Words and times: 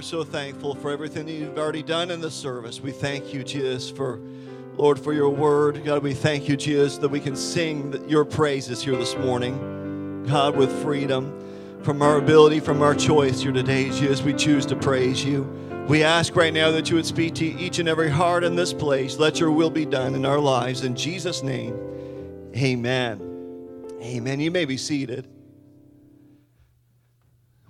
Are 0.00 0.02
so 0.02 0.24
thankful 0.24 0.74
for 0.74 0.90
everything 0.90 1.26
that 1.26 1.32
you've 1.32 1.58
already 1.58 1.82
done 1.82 2.10
in 2.10 2.22
the 2.22 2.30
service. 2.30 2.80
We 2.80 2.90
thank 2.90 3.34
you, 3.34 3.44
Jesus, 3.44 3.90
for, 3.90 4.18
Lord, 4.78 4.98
for 4.98 5.12
your 5.12 5.28
word. 5.28 5.84
God, 5.84 6.02
we 6.02 6.14
thank 6.14 6.48
you, 6.48 6.56
Jesus, 6.56 6.96
that 6.96 7.10
we 7.10 7.20
can 7.20 7.36
sing 7.36 8.08
your 8.08 8.24
praises 8.24 8.82
here 8.82 8.96
this 8.96 9.14
morning. 9.18 10.24
God, 10.26 10.56
with 10.56 10.72
freedom 10.82 11.38
from 11.82 12.00
our 12.00 12.16
ability, 12.16 12.60
from 12.60 12.80
our 12.80 12.94
choice 12.94 13.42
here 13.42 13.52
today, 13.52 13.90
Jesus, 13.90 14.22
we 14.22 14.32
choose 14.32 14.64
to 14.66 14.76
praise 14.76 15.22
you. 15.22 15.42
We 15.86 16.02
ask 16.02 16.34
right 16.34 16.54
now 16.54 16.70
that 16.70 16.88
you 16.88 16.96
would 16.96 17.04
speak 17.04 17.34
to 17.34 17.44
each 17.44 17.78
and 17.78 17.86
every 17.86 18.08
heart 18.08 18.42
in 18.42 18.56
this 18.56 18.72
place. 18.72 19.18
Let 19.18 19.38
your 19.38 19.50
will 19.50 19.68
be 19.68 19.84
done 19.84 20.14
in 20.14 20.24
our 20.24 20.38
lives. 20.38 20.82
In 20.82 20.96
Jesus' 20.96 21.42
name, 21.42 21.76
amen. 22.56 23.20
Amen. 24.00 24.40
You 24.40 24.50
may 24.50 24.64
be 24.64 24.78
seated. 24.78 25.28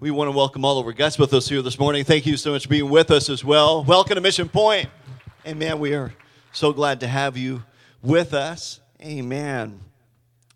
We 0.00 0.10
want 0.10 0.28
to 0.28 0.32
welcome 0.34 0.64
all 0.64 0.78
of 0.78 0.86
our 0.86 0.94
guests 0.94 1.18
with 1.18 1.34
us 1.34 1.46
here 1.46 1.60
this 1.60 1.78
morning. 1.78 2.04
Thank 2.04 2.24
you 2.24 2.38
so 2.38 2.52
much 2.52 2.62
for 2.62 2.70
being 2.70 2.88
with 2.88 3.10
us 3.10 3.28
as 3.28 3.44
well. 3.44 3.84
Welcome 3.84 4.14
to 4.14 4.22
Mission 4.22 4.48
Point. 4.48 4.88
Amen. 5.46 5.78
We 5.78 5.92
are 5.92 6.14
so 6.52 6.72
glad 6.72 7.00
to 7.00 7.06
have 7.06 7.36
you 7.36 7.64
with 8.00 8.32
us. 8.32 8.80
Amen. 9.02 9.78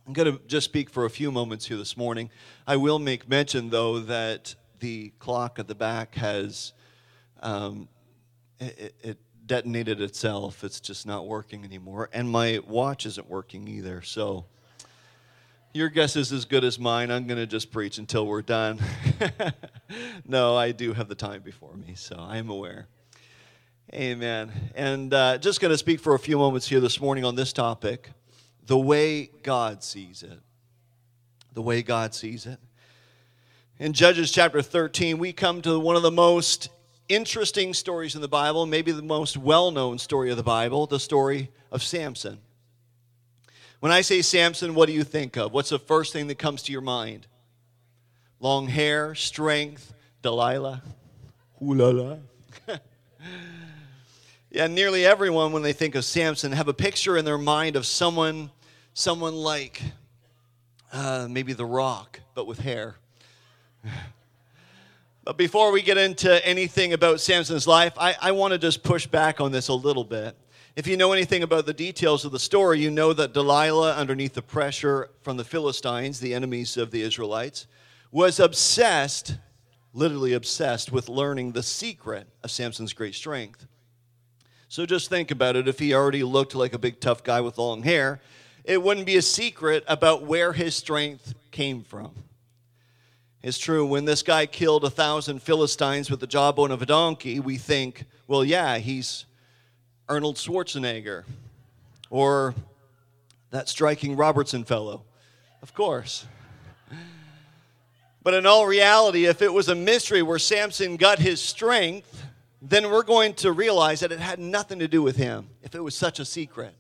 I'm 0.07 0.15
going 0.15 0.33
to 0.33 0.41
just 0.47 0.65
speak 0.65 0.89
for 0.89 1.05
a 1.05 1.11
few 1.11 1.31
moments 1.31 1.67
here 1.67 1.77
this 1.77 1.95
morning. 1.95 2.31
I 2.67 2.77
will 2.77 2.99
make 2.99 3.29
mention, 3.29 3.69
though, 3.69 3.99
that 3.99 4.55
the 4.79 5.13
clock 5.19 5.59
at 5.59 5.69
the 5.69 5.75
back 5.75 6.15
has 6.15 6.73
um, 7.43 7.91
it, 8.59 8.95
it 9.03 9.19
detonated 9.45 10.01
itself. 10.01 10.65
It's 10.65 10.81
just 10.81 11.07
not 11.07 11.27
working 11.27 11.65
anymore, 11.65 12.09
and 12.15 12.31
my 12.31 12.61
watch 12.67 13.05
isn't 13.05 13.29
working 13.29 13.69
either. 13.69 14.01
So 14.01 14.47
your 15.75 15.89
guess 15.89 16.15
is 16.15 16.31
as 16.31 16.45
good 16.45 16.63
as 16.63 16.79
mine. 16.79 17.11
I'm 17.11 17.27
going 17.27 17.39
to 17.39 17.49
just 17.49 17.73
preach 17.73 17.99
until 17.99 18.29
we're 18.29 18.43
done. 18.43 18.79
no, 20.27 20.57
I 20.57 20.71
do 20.71 20.93
have 20.93 21.09
the 21.09 21.17
time 21.17 21.43
before 21.43 21.77
me, 21.77 21.95
so 21.97 22.15
I 22.17 22.37
am 22.37 22.49
aware. 22.49 22.87
Amen. 23.93 24.53
And 24.77 25.13
uh, 25.13 25.39
just 25.39 25.61
going 25.61 25.73
to 25.73 25.79
speak 25.79 25.99
for 25.99 26.15
a 26.15 26.19
few 26.19 26.39
moments 26.39 26.69
here 26.69 26.79
this 26.79 27.01
morning 27.01 27.25
on 27.25 27.35
this 27.35 27.53
topic 27.53 28.11
the 28.67 28.79
way 28.79 29.31
God 29.43 29.83
sees 29.83 30.23
it. 30.23 30.39
The 31.53 31.61
way 31.61 31.83
God 31.83 32.15
sees 32.15 32.47
it. 32.47 32.61
In 33.81 33.93
Judges 33.93 34.31
chapter 34.31 34.63
13, 34.63 35.19
we 35.19 35.33
come 35.33 35.61
to 35.63 35.79
one 35.81 35.97
of 35.97 36.03
the 36.03 36.11
most 36.11 36.69
interesting 37.09 37.75
stories 37.75 38.15
in 38.15 38.21
the 38.21 38.29
Bible, 38.29 38.65
maybe 38.65 38.93
the 38.93 39.03
most 39.03 39.37
well 39.37 39.73
known 39.73 39.99
story 39.99 40.31
of 40.31 40.37
the 40.37 40.45
Bible, 40.45 40.87
the 40.87 41.01
story 41.01 41.51
of 41.73 41.83
Samson. 41.83 42.39
When 43.85 43.93
I 43.93 44.01
say 44.01 44.23
Samson, 44.23 44.75
what 44.75 44.87
do 44.87 44.95
you 44.95 45.05
think 45.05 45.37
of? 45.37 45.53
What's 45.53 45.69
the 45.69 45.79
first 45.79 46.15
thing 46.15 46.29
that 46.29 46.39
comes 46.39 46.63
to 46.63 46.73
your 46.73 46.81
mind? 46.81 47.27
Long 48.41 48.67
hair, 48.67 49.15
strength, 49.15 49.93
Delilah. 50.23 50.83
Ooh 51.63 51.75
la 51.75 51.91
la. 51.91 52.17
yeah, 54.51 54.69
nearly 54.69 55.05
everyone, 55.05 55.53
when 55.53 55.63
they 55.63 55.75
think 55.75 55.97
of 55.97 56.07
Samson, 56.07 56.53
have 56.53 56.67
a 56.67 56.73
picture 56.73 57.19
in 57.19 57.27
their 57.27 57.37
mind 57.37 57.77
of 57.77 57.85
someone, 57.85 58.51
someone 58.95 59.35
like 59.35 59.83
uh, 60.91 61.27
maybe 61.29 61.53
The 61.53 61.67
Rock, 61.67 62.21
but 62.35 62.47
with 62.47 62.61
hair. 62.61 62.97
But 65.25 65.37
before 65.39 65.73
we 65.73 65.81
get 65.81 65.97
into 65.99 66.47
anything 66.47 66.93
about 66.93 67.19
Samson's 67.19 67.67
life, 67.67 67.95
I, 67.99 68.15
I 68.21 68.33
want 68.33 68.53
to 68.53 68.59
just 68.59 68.83
push 68.83 69.07
back 69.07 69.41
on 69.41 69.53
this 69.53 69.69
a 69.69 69.75
little 69.75 70.05
bit. 70.05 70.37
If 70.77 70.89
you 70.89 70.97
know 70.97 71.13
anything 71.13 71.45
about 71.45 71.67
the 71.67 71.73
details 71.73 72.25
of 72.25 72.33
the 72.33 72.39
story, 72.41 72.81
you 72.81 72.91
know 72.91 73.13
that 73.13 73.33
Delilah, 73.33 73.95
underneath 73.95 74.35
the 74.35 74.43
pressure 74.43 75.09
from 75.23 75.37
the 75.37 75.45
Philistines, 75.45 76.19
the 76.19 76.35
enemies 76.35 76.77
of 76.77 76.91
the 76.91 77.01
Israelites, 77.03 77.69
was 78.11 78.41
obsessed, 78.41 79.37
literally 79.93 80.33
obsessed, 80.33 80.91
with 80.91 81.09
learning 81.09 81.53
the 81.53 81.63
secret 81.63 82.27
of 82.43 82.51
Samson's 82.51 82.93
great 82.93 83.15
strength. 83.15 83.69
So 84.69 84.85
just 84.85 85.09
think 85.09 85.31
about 85.31 85.55
it. 85.55 85.69
If 85.69 85.79
he 85.79 85.95
already 85.95 86.25
looked 86.25 86.57
like 86.57 86.75
a 86.75 86.79
big 86.79 86.99
tough 86.99 87.23
guy 87.23 87.41
with 87.41 87.57
long 87.57 87.85
hair, 87.85 88.21
it 88.65 88.83
wouldn't 88.83 89.07
be 89.07 89.17
a 89.17 89.23
secret 89.23 89.85
about 89.87 90.25
where 90.25 90.53
his 90.53 90.75
strength 90.75 91.35
came 91.53 91.85
from. 91.85 92.11
It's 93.45 93.59
true, 93.59 93.87
when 93.87 94.07
this 94.07 94.25
guy 94.25 94.47
killed 94.47 94.83
a 94.83 94.91
thousand 94.91 95.41
Philistines 95.41 96.11
with 96.11 96.19
the 96.19 96.27
jawbone 96.27 96.73
of 96.73 96.83
a 96.83 96.87
donkey, 96.87 97.39
we 97.39 97.59
think, 97.59 98.07
well, 98.27 98.45
yeah, 98.45 98.79
he's 98.79 99.27
Arnold 100.09 100.37
Schwarzenegger 100.37 101.25
or 102.11 102.55
that 103.51 103.69
striking 103.69 104.17
Robertson 104.17 104.65
fellow. 104.65 105.03
Of 105.63 105.75
course. 105.75 106.27
But 108.23 108.35
in 108.35 108.47
all 108.47 108.67
reality, 108.67 109.27
if 109.27 109.43
it 109.43 109.53
was 109.53 109.69
a 109.69 109.75
mystery 109.75 110.23
where 110.23 110.39
Samson 110.39 110.97
got 110.97 111.19
his 111.19 111.41
strength, 111.41 112.25
then 112.63 112.91
we're 112.91 113.03
going 113.03 113.35
to 113.35 113.53
realize 113.53 114.01
that 114.01 114.13
it 114.13 114.21
had 114.21 114.39
nothing 114.39 114.79
to 114.79 114.89
do 114.89 115.03
with 115.03 115.17
him 115.17 115.49
if 115.63 115.75
it 115.75 115.81
was 115.81 115.95
such 115.95 116.19
a 116.19 116.25
secret. 116.25 116.75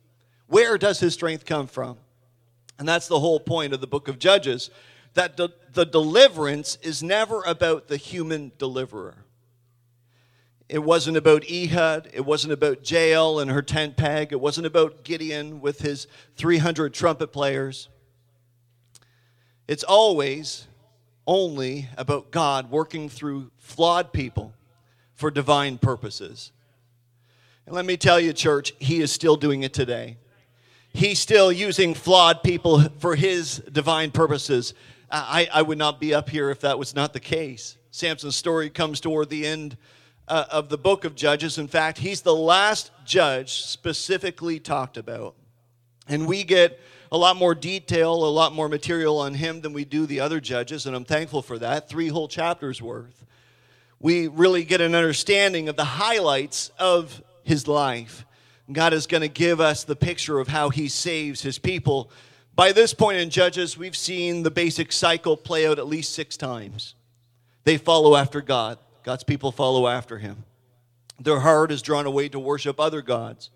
Where 0.47 0.79
does 0.79 1.01
his 1.01 1.15
strength 1.15 1.45
come 1.45 1.67
from? 1.67 1.99
And 2.79 2.89
that's 2.89 3.09
the 3.09 3.21
whole 3.21 3.41
point 3.41 3.73
of 3.73 3.81
the 3.81 3.87
book 3.87 4.09
of 4.09 4.19
Judges 4.19 4.71
that 5.15 5.37
the, 5.37 5.51
the 5.73 5.85
deliverance 5.85 6.77
is 6.83 7.03
never 7.03 7.43
about 7.43 7.89
the 7.89 7.97
human 7.97 8.53
deliverer. 8.59 9.15
It 10.75 10.83
wasn't 10.83 11.17
about 11.17 11.49
Ehud. 11.49 12.11
It 12.12 12.25
wasn't 12.25 12.53
about 12.53 12.91
Jael 12.91 13.39
and 13.39 13.49
her 13.49 13.62
tent 13.62 13.97
peg. 13.97 14.33
It 14.33 14.41
wasn't 14.41 14.67
about 14.67 15.05
Gideon 15.05 15.61
with 15.61 15.79
his 15.79 16.09
300 16.35 16.93
trumpet 16.93 17.29
players. 17.29 17.89
It's 19.69 19.85
always 19.85 20.67
only 21.29 21.89
about 21.97 22.33
God 22.33 22.73
working 22.73 23.09
through 23.09 23.53
flawed 23.57 24.12
people 24.12 24.53
for 25.15 25.31
divine 25.31 25.79
purposes. 25.79 26.51
And 27.67 27.75
let 27.77 27.87
me 27.87 27.97
tell 27.97 28.19
you, 28.19 28.33
church, 28.33 28.73
He 28.81 29.01
is 29.01 29.12
still 29.12 29.37
doing 29.37 29.62
it 29.62 29.73
today. 29.73 30.17
He's 30.93 31.21
still 31.21 31.53
using 31.53 31.95
flawed 31.95 32.43
people 32.43 32.81
for 32.99 33.15
His 33.15 33.59
divine 33.59 34.11
purposes. 34.11 34.75
I, 35.09 35.47
I 35.55 35.62
would 35.62 35.79
not 35.79 36.01
be 36.01 36.12
up 36.12 36.31
here 36.31 36.51
if 36.51 36.59
that 36.62 36.81
was 36.81 36.97
not 36.97 37.12
the 37.12 37.21
case. 37.21 37.77
Samson's 37.93 38.35
story 38.35 38.71
comes 38.71 38.99
toward 38.99 39.31
the 39.31 39.47
end 39.47 39.77
uh, 40.29 40.45
of 40.51 40.69
the 40.69 40.79
book 40.79 41.05
of 41.05 41.15
Judges. 41.15 41.59
In 41.59 41.69
fact, 41.69 41.99
he's 41.99 42.23
the 42.23 42.35
last 42.35 42.91
judge 43.05 43.62
specifically 43.65 44.59
talked 44.59 44.97
about. 44.97 45.35
And 46.09 46.27
we 46.27 46.45
get 46.45 46.81
a 47.12 47.19
lot 47.19 47.37
more 47.37 47.55
detail, 47.55 48.12
a 48.12 48.29
lot 48.29 48.53
more 48.53 48.69
material 48.69 49.19
on 49.19 49.35
him 49.35 49.61
than 49.61 49.73
we 49.73 49.85
do 49.85 50.07
the 50.07 50.21
other 50.21 50.41
judges, 50.41 50.87
and 50.87 50.97
I'm 50.97 51.05
thankful 51.05 51.43
for 51.43 51.59
that. 51.59 51.89
Three 51.89 52.09
whole 52.09 52.29
chapters 52.29 52.83
worth. 52.83 53.25
We 54.01 54.27
really 54.27 54.65
get 54.65 54.81
an 54.81 54.95
understanding 54.95 55.69
of 55.69 55.77
the 55.77 55.85
highlights 55.85 56.71
of 56.79 57.23
his 57.45 57.69
life. 57.69 58.27
God 58.73 58.93
is 58.93 59.06
going 59.06 59.21
to 59.21 59.29
give 59.29 59.61
us 59.61 59.85
the 59.85 59.97
picture 59.97 60.41
of 60.41 60.49
how 60.49 60.71
he 60.71 60.89
saves 60.89 61.43
his 61.43 61.59
people. 61.59 62.11
By 62.56 62.73
this 62.73 62.95
point 62.95 63.19
in 63.19 63.31
Judges, 63.31 63.79
we've 63.79 63.97
seen 63.97 64.43
the 64.43 64.50
basic 64.50 64.91
cycle 64.91 65.37
play 65.37 65.67
out 65.67 65.79
at 65.79 65.87
least 65.87 66.15
six 66.15 66.37
times. 66.37 66.94
They 67.65 67.77
follow 67.77 68.17
after 68.17 68.41
God. 68.41 68.79
God's 69.05 69.23
people 69.23 69.53
follow 69.53 69.87
after 69.87 70.19
him. 70.19 70.45
Their 71.21 71.41
heart 71.41 71.71
is 71.71 71.83
drawn 71.83 72.06
away 72.06 72.29
to 72.31 72.39
worship 72.41 72.81
other 72.81 73.03
gods. 73.03 73.51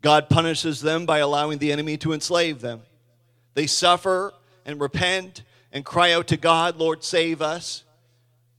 God 0.00 0.28
punishes 0.28 0.80
them 0.80 1.06
by 1.06 1.18
allowing 1.18 1.58
the 1.58 1.70
enemy 1.70 1.96
to 1.98 2.12
enslave 2.12 2.60
them. 2.60 2.82
They 3.52 3.66
suffer 3.66 4.32
and 4.64 4.80
repent 4.80 5.42
and 5.72 5.84
cry 5.84 6.12
out 6.12 6.26
to 6.28 6.36
God, 6.36 6.76
Lord, 6.76 7.04
save 7.04 7.40
us. 7.40 7.84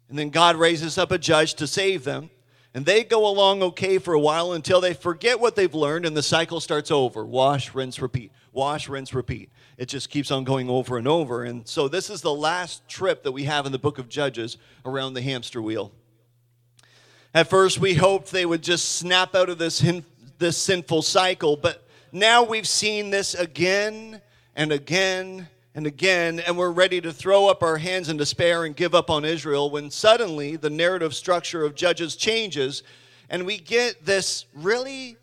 And 0.08 0.18
then 0.18 0.30
God 0.30 0.56
raises 0.56 0.98
up 0.98 1.12
a 1.12 1.18
judge 1.18 1.56
to 1.56 1.68
save 1.68 2.04
them. 2.04 2.30
And 2.74 2.86
they 2.86 3.04
go 3.04 3.28
along 3.28 3.64
okay 3.64 3.98
for 3.98 4.14
a 4.14 4.20
while 4.20 4.54
until 4.54 4.82
they 4.82 4.94
forget 4.94 5.40
what 5.40 5.56
they've 5.56 5.74
learned 5.74 6.06
and 6.06 6.16
the 6.16 6.24
cycle 6.24 6.60
starts 6.60 6.92
over 6.92 7.26
wash, 7.26 7.74
rinse, 7.74 8.02
repeat. 8.02 8.32
Wash, 8.54 8.88
rinse, 8.88 9.14
repeat 9.14 9.50
it 9.77 9.88
just 9.88 10.10
keeps 10.10 10.31
on 10.31 10.44
going 10.44 10.69
over 10.69 10.98
and 10.98 11.07
over. 11.07 11.44
And 11.44 11.68
so 11.68 11.88
this 11.88 12.10
is 12.10 12.22
the 12.22 12.33
last 12.33 12.88
trip 12.88 13.24
that 13.24 13.31
we 13.31 13.44
have 13.44 13.66
in 13.66 13.72
the 13.72 13.80
book 13.80 14.00
of 14.00 14.07
Judges 14.07 14.57
around 14.86 15.13
the 15.13 15.22
hamster 15.22 15.62
wheel. 15.62 15.92
At 17.33 17.50
first, 17.50 17.80
we 17.80 17.94
hoped 17.94 18.31
they 18.31 18.45
would 18.45 18.62
just 18.62 18.95
snap 18.95 19.36
out 19.36 19.50
of 19.50 19.57
this, 19.57 19.86
this 20.38 20.57
sinful 20.57 21.01
cycle, 21.01 21.57
but 21.57 21.86
now 22.12 22.44
we've 22.44 22.68
seen 22.68 23.10
this 23.10 23.33
again 23.33 24.22
and 24.56 24.72
again 24.72 25.50
and 25.74 25.86
again, 25.86 26.39
and 26.39 26.57
we're 26.57 26.71
ready 26.71 27.01
to 27.01 27.12
throw 27.12 27.50
up 27.50 27.62
our 27.62 27.78
hands 27.78 28.07
in 28.07 28.16
despair 28.16 28.63
and 28.63 28.78
give 28.78 28.95
up 28.95 29.10
on 29.10 29.25
Israel 29.25 29.69
when 29.69 29.92
suddenly 29.92 30.56
the 30.56 30.69
narrative 30.69 31.13
structure 31.13 31.66
of 31.66 31.75
Judges 31.75 32.16
changes 32.16 32.83
and 33.30 33.45
we 33.45 33.57
get 33.57 34.06
this 34.06 34.45
really 34.54 35.18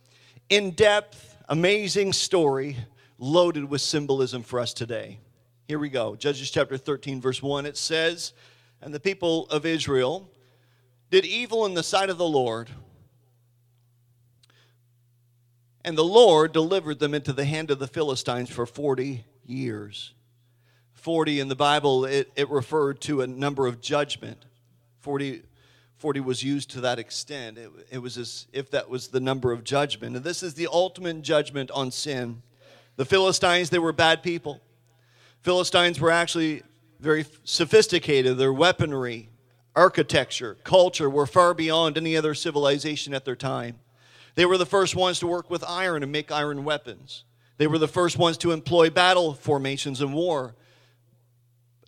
in 0.49 0.73
depth, 0.73 1.37
amazing 1.49 2.13
story 2.13 2.77
loaded 3.23 3.71
with 3.71 3.81
symbolism 3.81 4.43
for 4.43 4.59
us 4.59 4.75
today. 4.75 5.21
Here 5.69 5.79
we 5.79 5.89
go 5.89 6.17
Judges 6.17 6.51
chapter 6.51 6.77
13, 6.77 7.21
verse 7.21 7.41
1. 7.41 7.67
It 7.67 7.77
says, 7.77 8.33
And 8.81 8.93
the 8.93 9.01
people 9.01 9.47
of 9.47 9.65
Israel 9.65 10.29
did 11.09 11.25
evil 11.25 11.65
in 11.65 11.75
the 11.75 11.85
sight 11.85 12.11
of 12.11 12.19
the 12.19 12.27
Lord. 12.27 12.69
And 15.85 15.97
the 15.97 16.05
Lord 16.05 16.53
delivered 16.53 16.99
them 16.99 17.15
into 17.15 17.33
the 17.33 17.45
hand 17.45 17.71
of 17.71 17.79
the 17.79 17.87
Philistines 17.87 18.51
for 18.51 18.67
40 18.67 19.25
years. 19.47 20.15
40 20.95 21.39
in 21.41 21.49
the 21.49 21.57
Bible, 21.57 22.05
it, 22.05 22.31
it 22.35 22.51
referred 22.51 23.01
to 23.03 23.21
a 23.21 23.27
number 23.27 23.69
of 23.69 23.81
judgment. 23.81 24.45
40, 25.01 25.43
40 25.97 26.21
was 26.21 26.43
used 26.43 26.71
to 26.73 26.81
that 26.81 26.99
extent. 26.99 27.57
It, 27.57 27.71
it 27.91 27.99
was 27.99 28.19
as 28.19 28.47
if 28.53 28.71
that 28.73 28.89
was 28.89 29.09
the 29.09 29.21
number 29.21 29.53
of 29.53 29.63
judgment. 29.63 30.17
And 30.17 30.25
this 30.25 30.43
is 30.43 30.55
the 30.55 30.69
ultimate 30.73 31.23
judgment 31.23 31.71
on 31.71 31.93
sin. 31.93 32.43
The 32.97 33.05
Philistines, 33.05 33.71
they 33.71 33.79
were 33.79 33.93
bad 33.93 34.23
people. 34.23 34.61
Philistines 35.43 35.99
were 35.99 36.11
actually 36.11 36.63
very 37.01 37.25
sophisticated. 37.45 38.39
Their 38.39 38.53
weaponry, 38.53 39.29
architecture, 39.75 40.57
culture 40.63 41.11
were 41.11 41.27
far 41.27 41.55
beyond 41.55 41.97
any 41.97 42.17
other 42.17 42.35
civilization 42.35 43.15
at 43.15 43.25
their 43.25 43.37
time. 43.37 43.81
They 44.35 44.47
were 44.47 44.59
the 44.59 44.67
first 44.67 44.95
ones 44.95 45.19
to 45.19 45.27
work 45.27 45.51
with 45.51 45.65
iron 45.65 46.03
and 46.03 46.13
make 46.13 46.31
iron 46.31 46.65
weapons. 46.65 47.25
They 47.59 47.67
were 47.67 47.79
the 47.79 47.89
first 47.89 48.19
ones 48.19 48.39
to 48.39 48.53
employ 48.53 48.91
battle 48.91 49.35
formations 49.35 50.01
in 50.01 50.13
war. 50.13 50.55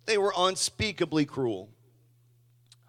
They 0.05 0.17
were 0.17 0.33
unspeakably 0.37 1.25
cruel. 1.25 1.69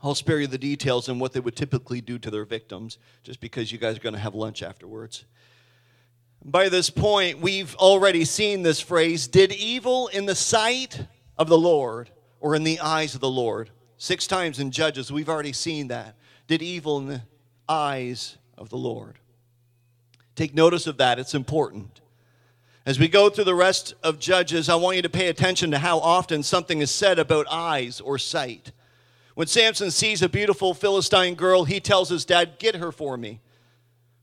I'll 0.03 0.15
spare 0.15 0.41
you 0.41 0.47
the 0.47 0.59
details 0.59 1.09
and 1.09 1.21
what 1.21 1.33
they 1.33 1.41
would 1.41 1.57
typically 1.57 2.01
do 2.01 2.19
to 2.19 2.31
their 2.31 2.45
victims, 2.45 2.99
just 3.23 3.41
because 3.41 3.73
you 3.73 3.79
guys 3.79 3.97
are 3.97 4.01
going 4.01 4.15
to 4.15 4.21
have 4.21 4.35
lunch 4.35 4.63
afterwards. 4.63 5.25
By 6.45 6.69
this 6.69 6.91
point, 6.91 7.41
we've 7.41 7.75
already 7.77 8.25
seen 8.25 8.63
this 8.63 8.81
phrase 8.81 9.27
did 9.27 9.53
evil 9.53 10.09
in 10.09 10.27
the 10.27 10.35
sight 10.35 11.07
of 11.37 11.49
the 11.49 11.59
Lord 11.59 12.11
or 12.41 12.55
in 12.55 12.65
the 12.65 12.81
eyes 12.81 13.15
of 13.15 13.21
the 13.21 13.31
Lord. 13.31 13.71
Six 13.99 14.27
times 14.27 14.61
in 14.61 14.71
Judges, 14.71 15.11
we've 15.11 15.29
already 15.29 15.53
seen 15.53 15.89
that. 15.89 16.15
Did 16.47 16.63
evil 16.63 16.99
in 16.99 17.07
the 17.07 17.23
eyes 17.69 18.37
of 18.57 18.69
the 18.69 18.77
Lord. 18.77 19.19
Take 20.35 20.55
notice 20.55 20.87
of 20.87 20.99
that, 20.99 21.19
it's 21.19 21.35
important. 21.35 22.01
As 22.85 23.01
we 23.01 23.09
go 23.09 23.29
through 23.29 23.45
the 23.45 23.55
rest 23.55 23.95
of 24.05 24.21
Judges, 24.21 24.69
I 24.69 24.77
want 24.77 24.97
you 24.97 25.03
to 25.03 25.09
pay 25.09 25.27
attention 25.27 25.73
to 25.73 25.79
how 25.79 25.99
often 25.99 26.45
something 26.45 26.81
is 26.81 26.91
said 26.91 27.19
about 27.19 27.47
eyes 27.51 28.01
or 28.01 28.17
sight. 28.17 28.71
When 29.35 29.49
Samson 29.49 29.91
sees 29.91 30.23
a 30.23 30.29
beautiful 30.29 30.73
Philistine 30.73 31.35
girl, 31.35 31.65
he 31.65 31.81
tells 31.81 32.11
his 32.11 32.25
dad, 32.25 32.59
Get 32.59 32.77
her 32.77 32.93
for 32.93 33.17
me, 33.17 33.41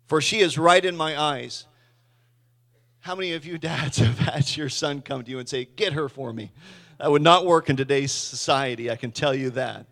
for 0.08 0.22
she 0.22 0.40
is 0.40 0.58
right 0.58 0.84
in 0.84 0.96
my 0.96 1.20
eyes. 1.20 1.66
How 3.04 3.16
many 3.16 3.34
of 3.34 3.46
you 3.46 3.58
dads 3.58 3.98
have 4.00 4.18
had 4.18 4.56
your 4.56 4.70
son 4.70 5.02
come 5.02 5.26
to 5.26 5.30
you 5.30 5.38
and 5.38 5.48
say, 5.48 5.66
Get 5.76 5.92
her 5.92 6.08
for 6.08 6.32
me? 6.32 6.52
That 7.00 7.12
would 7.12 7.22
not 7.22 7.46
work 7.46 7.70
in 7.70 7.76
today's 7.76 8.14
society, 8.14 8.90
I 8.90 8.96
can 8.96 9.12
tell 9.12 9.36
you 9.36 9.50
that. 9.52 9.88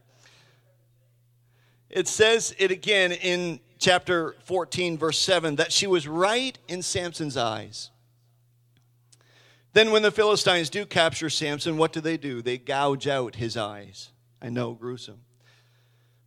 It 1.89 2.07
says 2.07 2.55
it 2.57 2.71
again 2.71 3.11
in 3.11 3.59
chapter 3.79 4.37
14, 4.45 4.97
verse 4.97 5.19
7, 5.19 5.57
that 5.57 5.73
she 5.73 5.87
was 5.87 6.07
right 6.07 6.57
in 6.69 6.81
Samson's 6.81 7.35
eyes. 7.35 7.89
Then, 9.73 9.91
when 9.91 10.03
the 10.03 10.11
Philistines 10.11 10.69
do 10.69 10.85
capture 10.85 11.29
Samson, 11.29 11.75
what 11.75 11.91
do 11.91 11.99
they 11.99 12.15
do? 12.15 12.41
They 12.41 12.57
gouge 12.57 13.07
out 13.07 13.35
his 13.35 13.57
eyes. 13.57 14.11
I 14.41 14.47
know, 14.47 14.71
gruesome. 14.71 15.19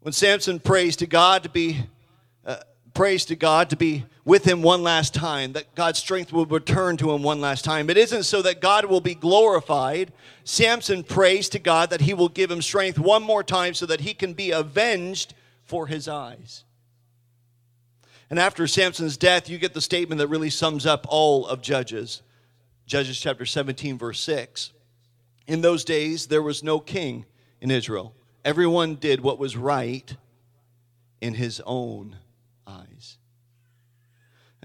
When 0.01 0.13
Samson 0.13 0.61
prays 0.61 0.97
to 0.97 1.07
God 1.07 1.45
to 1.45 1.49
be, 1.49 1.79
uh, 2.45 2.57
prays 2.93 3.25
to 3.27 3.37
God 3.37 3.71
to 3.71 3.77
be 3.77 4.05
with 4.25 4.45
him 4.45 4.63
one 4.63 4.83
last 4.83 5.13
time, 5.13 5.53
that 5.53 5.75
God's 5.75 5.99
strength 5.99 6.33
will 6.33 6.47
return 6.47 6.97
to 6.97 7.13
him 7.13 7.23
one 7.23 7.41
last 7.41 7.65
time. 7.65 7.91
It 7.91 7.99
isn't 7.99 8.23
so 8.25 8.41
that 8.43 8.61
God 8.61 8.87
will 8.87 9.01
be 9.01 9.15
glorified. 9.15 10.13
Samson 10.45 11.03
prays 11.03 11.49
to 11.51 11.59
God 11.59 11.91
that 11.91 12.01
he 12.01 12.15
will 12.15 12.31
give 12.31 12.51
him 12.51 12.63
strength 12.63 12.99
one 12.99 13.23
more 13.23 13.43
time 13.43 13.75
so 13.75 13.85
that 13.87 14.01
he 14.01 14.15
can 14.15 14.33
be 14.33 14.51
avenged 14.51 15.35
for 15.65 15.87
his 15.87 16.09
eyes. 16.09 16.65
And 18.31 18.39
after 18.39 18.67
Samson's 18.67 19.19
death, 19.19 19.51
you 19.51 19.59
get 19.59 19.75
the 19.75 19.81
statement 19.81 20.19
that 20.19 20.29
really 20.29 20.51
sums 20.51 20.87
up 20.87 21.07
all 21.09 21.47
of 21.47 21.61
Judges. 21.61 22.23
Judges 22.87 23.21
chapter 23.21 23.45
17, 23.45 23.99
verse 23.99 24.21
6. 24.21 24.73
In 25.47 25.61
those 25.61 25.85
days, 25.85 26.27
there 26.27 26.43
was 26.43 26.63
no 26.63 26.81
king 26.81 27.27
in 27.61 27.71
Israel. 27.71 28.15
Everyone 28.45 28.95
did 28.95 29.21
what 29.21 29.39
was 29.39 29.57
right 29.57 30.17
in 31.21 31.35
his 31.35 31.61
own 31.67 32.17
eyes. 32.67 33.19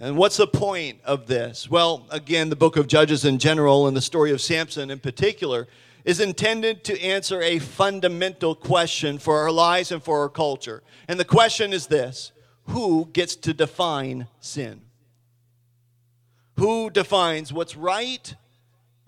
And 0.01 0.16
what's 0.16 0.38
the 0.38 0.48
point 0.48 1.01
of 1.04 1.28
this? 1.28 1.69
Well, 1.69 2.07
again, 2.10 2.50
the 2.50 2.56
book 2.56 2.78
of 2.78 2.88
Judges 2.88 3.25
in 3.25 3.38
general 3.38 3.86
and 3.86 3.98
the 3.98 4.01
story 4.01 4.31
of 4.31 4.40
Samson 4.40 4.90
in 4.90 5.00
particular 5.00 5.68
is 6.06 6.22
intended 6.22 6.86
to 6.86 7.01
answer 7.01 7.42
a 7.42 7.60
fundamental 7.60 8.56
question 8.56 9.19
for 9.19 9.40
our 9.40 9.51
lives 9.51 9.92
and 9.92 10.01
for 10.01 10.22
our 10.22 10.30
culture. 10.30 10.84
And 11.10 11.19
the 11.19 11.25
question 11.25 11.74
is 11.74 11.88
this 11.88 12.31
Who 12.68 13.10
gets 13.12 13.36
to 13.38 13.54
define 13.54 14.28
sin? 14.40 14.81
Who 16.57 16.90
defines 16.90 17.51
what's 17.51 17.75
right 17.75 18.34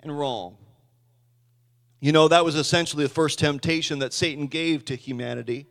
and 0.02 0.18
wrong? 0.18 0.58
You 2.00 2.12
know, 2.12 2.28
that 2.28 2.44
was 2.44 2.54
essentially 2.54 3.04
the 3.04 3.10
first 3.10 3.38
temptation 3.38 3.98
that 4.00 4.12
Satan 4.12 4.46
gave 4.46 4.84
to 4.86 4.94
humanity. 4.94 5.68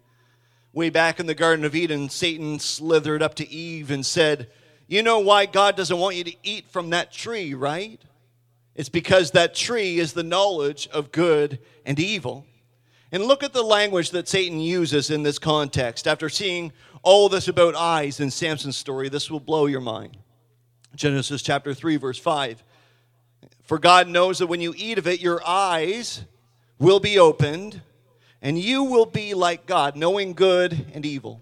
Way 0.74 0.90
back 0.90 1.20
in 1.20 1.28
the 1.28 1.36
Garden 1.36 1.66
of 1.66 1.76
Eden, 1.76 2.10
Satan 2.10 2.58
slithered 2.58 3.22
up 3.22 3.36
to 3.36 3.50
Eve 3.50 3.92
and 3.92 4.04
said, 4.04 4.50
You 4.92 5.04
know 5.04 5.20
why 5.20 5.46
God 5.46 5.78
doesn't 5.78 5.98
want 5.98 6.18
you 6.18 6.26
to 6.26 6.36
eat 6.44 6.70
from 6.70 6.90
that 6.90 7.14
tree, 7.14 7.54
right? 7.54 7.98
It's 8.76 8.90
because 8.90 9.32
that 9.32 9.56
tree 9.56 10.00
is 10.00 10.12
the 10.12 10.22
knowledge 10.22 10.90
of 10.92 11.14
good 11.14 11.60
and 11.86 11.98
evil. 11.98 12.46
And 13.10 13.24
look 13.24 13.42
at 13.42 13.54
the 13.54 13.64
language 13.64 14.10
that 14.10 14.28
Satan 14.28 14.60
uses 14.60 15.10
in 15.10 15.24
this 15.24 15.40
context. 15.40 16.10
After 16.10 16.28
seeing 16.28 16.74
all 17.04 17.30
this 17.30 17.48
about 17.48 17.74
eyes 17.74 18.20
in 18.20 18.30
Samson's 18.30 18.76
story, 18.76 19.08
this 19.08 19.32
will 19.32 19.40
blow 19.40 19.66
your 19.66 19.80
mind. 19.80 20.18
Genesis 20.94 21.42
chapter 21.42 21.74
3, 21.74 21.96
verse 21.96 22.20
5. 22.20 22.62
For 23.64 23.80
God 23.80 24.10
knows 24.10 24.40
that 24.40 24.48
when 24.48 24.60
you 24.60 24.74
eat 24.76 24.98
of 24.98 25.08
it, 25.08 25.22
your 25.22 25.42
eyes 25.48 26.26
will 26.80 27.00
be 27.00 27.18
opened, 27.18 27.80
and 28.42 28.60
you 28.60 28.84
will 28.84 29.06
be 29.06 29.36
like 29.36 29.66
God, 29.66 29.96
knowing 29.96 30.34
good 30.34 30.88
and 30.94 31.06
evil. 31.06 31.42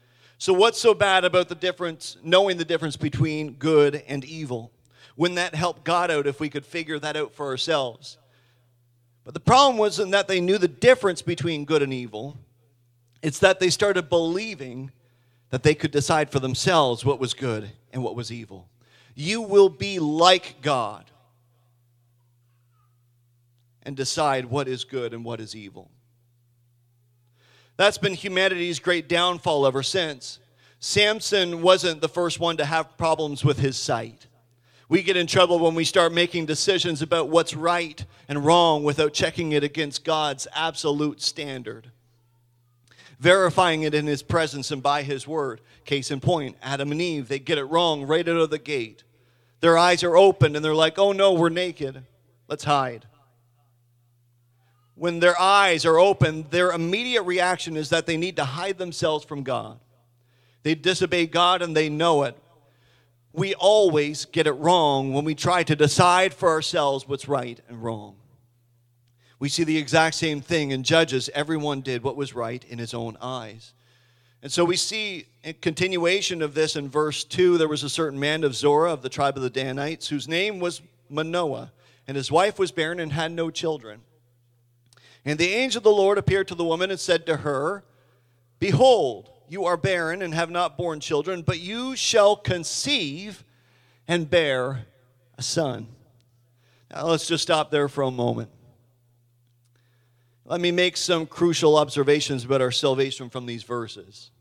So, 0.41 0.53
what's 0.53 0.79
so 0.79 0.95
bad 0.95 1.23
about 1.23 1.49
the 1.49 1.55
difference, 1.55 2.17
knowing 2.23 2.57
the 2.57 2.65
difference 2.65 2.97
between 2.97 3.51
good 3.53 4.01
and 4.07 4.25
evil? 4.25 4.71
Wouldn't 5.15 5.35
that 5.35 5.53
help 5.53 5.83
God 5.83 6.09
out 6.09 6.25
if 6.25 6.39
we 6.39 6.49
could 6.49 6.65
figure 6.65 6.97
that 6.97 7.15
out 7.15 7.35
for 7.35 7.45
ourselves? 7.45 8.17
But 9.23 9.35
the 9.35 9.39
problem 9.39 9.77
wasn't 9.77 10.13
that 10.13 10.27
they 10.27 10.41
knew 10.41 10.57
the 10.57 10.67
difference 10.67 11.21
between 11.21 11.63
good 11.63 11.83
and 11.83 11.93
evil, 11.93 12.39
it's 13.21 13.37
that 13.37 13.59
they 13.59 13.69
started 13.69 14.09
believing 14.09 14.89
that 15.51 15.61
they 15.61 15.75
could 15.75 15.91
decide 15.91 16.31
for 16.31 16.39
themselves 16.39 17.05
what 17.05 17.19
was 17.19 17.35
good 17.35 17.69
and 17.93 18.03
what 18.03 18.15
was 18.15 18.31
evil 18.31 18.67
you 19.13 19.41
will 19.41 19.69
be 19.69 19.99
like 19.99 20.55
God 20.63 21.05
and 23.83 23.95
decide 23.95 24.45
what 24.45 24.67
is 24.67 24.83
good 24.83 25.13
and 25.13 25.23
what 25.25 25.39
is 25.39 25.55
evil. 25.55 25.91
That's 27.81 27.97
been 27.97 28.13
humanity's 28.13 28.77
great 28.77 29.09
downfall 29.09 29.65
ever 29.65 29.81
since. 29.81 30.37
Samson 30.79 31.63
wasn't 31.63 31.99
the 31.99 32.07
first 32.07 32.39
one 32.39 32.55
to 32.57 32.65
have 32.65 32.95
problems 32.95 33.43
with 33.43 33.57
his 33.57 33.75
sight. 33.75 34.27
We 34.87 35.01
get 35.01 35.17
in 35.17 35.25
trouble 35.25 35.57
when 35.57 35.73
we 35.73 35.83
start 35.83 36.13
making 36.13 36.45
decisions 36.45 37.01
about 37.01 37.29
what's 37.29 37.55
right 37.55 38.05
and 38.29 38.45
wrong 38.45 38.83
without 38.83 39.13
checking 39.13 39.53
it 39.53 39.63
against 39.63 40.03
God's 40.03 40.47
absolute 40.53 41.23
standard, 41.23 41.89
verifying 43.19 43.81
it 43.81 43.95
in 43.95 44.05
His 44.05 44.21
presence 44.21 44.69
and 44.69 44.83
by 44.83 45.01
His 45.01 45.27
word. 45.27 45.59
Case 45.83 46.11
in 46.11 46.19
point, 46.19 46.57
Adam 46.61 46.91
and 46.91 47.01
Eve, 47.01 47.29
they 47.29 47.39
get 47.39 47.57
it 47.57 47.63
wrong 47.63 48.03
right 48.03 48.29
out 48.29 48.37
of 48.37 48.51
the 48.51 48.59
gate. 48.59 49.03
Their 49.59 49.75
eyes 49.75 50.03
are 50.03 50.15
opened 50.15 50.55
and 50.55 50.63
they're 50.63 50.75
like, 50.75 50.99
oh 50.99 51.13
no, 51.13 51.33
we're 51.33 51.49
naked. 51.49 52.03
Let's 52.47 52.65
hide. 52.65 53.07
When 55.01 55.19
their 55.19 55.41
eyes 55.41 55.83
are 55.83 55.97
open, 55.97 56.45
their 56.51 56.69
immediate 56.69 57.23
reaction 57.23 57.75
is 57.75 57.89
that 57.89 58.05
they 58.05 58.17
need 58.17 58.35
to 58.35 58.45
hide 58.45 58.77
themselves 58.77 59.25
from 59.25 59.41
God. 59.41 59.79
They 60.61 60.75
disobey 60.75 61.25
God 61.25 61.63
and 61.63 61.75
they 61.75 61.89
know 61.89 62.21
it. 62.21 62.37
We 63.33 63.55
always 63.55 64.25
get 64.25 64.45
it 64.45 64.51
wrong 64.51 65.11
when 65.11 65.25
we 65.25 65.33
try 65.33 65.63
to 65.63 65.75
decide 65.75 66.35
for 66.35 66.49
ourselves 66.49 67.07
what's 67.07 67.27
right 67.27 67.59
and 67.67 67.81
wrong. 67.81 68.15
We 69.39 69.49
see 69.49 69.63
the 69.63 69.79
exact 69.79 70.17
same 70.17 70.39
thing 70.39 70.69
in 70.69 70.83
Judges. 70.83 71.31
Everyone 71.33 71.81
did 71.81 72.03
what 72.03 72.15
was 72.15 72.35
right 72.35 72.63
in 72.65 72.77
his 72.77 72.93
own 72.93 73.17
eyes. 73.19 73.73
And 74.43 74.51
so 74.51 74.63
we 74.63 74.75
see 74.75 75.25
a 75.43 75.53
continuation 75.53 76.43
of 76.43 76.53
this 76.53 76.75
in 76.75 76.89
verse 76.89 77.23
2. 77.23 77.57
There 77.57 77.67
was 77.67 77.81
a 77.81 77.89
certain 77.89 78.19
man 78.19 78.43
of 78.43 78.53
Zorah 78.53 78.93
of 78.93 79.01
the 79.01 79.09
tribe 79.09 79.35
of 79.35 79.41
the 79.41 79.49
Danites 79.49 80.09
whose 80.09 80.27
name 80.27 80.59
was 80.59 80.79
Manoah, 81.09 81.71
and 82.07 82.15
his 82.15 82.31
wife 82.31 82.59
was 82.59 82.71
barren 82.71 82.99
and 82.99 83.13
had 83.13 83.31
no 83.31 83.49
children. 83.49 84.01
And 85.23 85.37
the 85.37 85.53
angel 85.53 85.79
of 85.79 85.83
the 85.83 85.91
Lord 85.91 86.17
appeared 86.17 86.47
to 86.47 86.55
the 86.55 86.63
woman 86.63 86.89
and 86.89 86.99
said 86.99 87.25
to 87.27 87.37
her, 87.37 87.83
Behold, 88.59 89.29
you 89.47 89.65
are 89.65 89.77
barren 89.77 90.21
and 90.21 90.33
have 90.33 90.49
not 90.49 90.77
borne 90.77 90.99
children, 90.99 91.41
but 91.41 91.59
you 91.59 91.95
shall 91.95 92.35
conceive 92.35 93.43
and 94.07 94.29
bear 94.29 94.87
a 95.37 95.43
son. 95.43 95.87
Now 96.91 97.05
let's 97.07 97.27
just 97.27 97.43
stop 97.43 97.71
there 97.71 97.87
for 97.87 98.03
a 98.03 98.11
moment. 98.11 98.49
Let 100.45 100.59
me 100.59 100.71
make 100.71 100.97
some 100.97 101.27
crucial 101.27 101.77
observations 101.77 102.43
about 102.43 102.61
our 102.61 102.71
salvation 102.71 103.29
from 103.29 103.45
these 103.45 103.63
verses. 103.63 104.31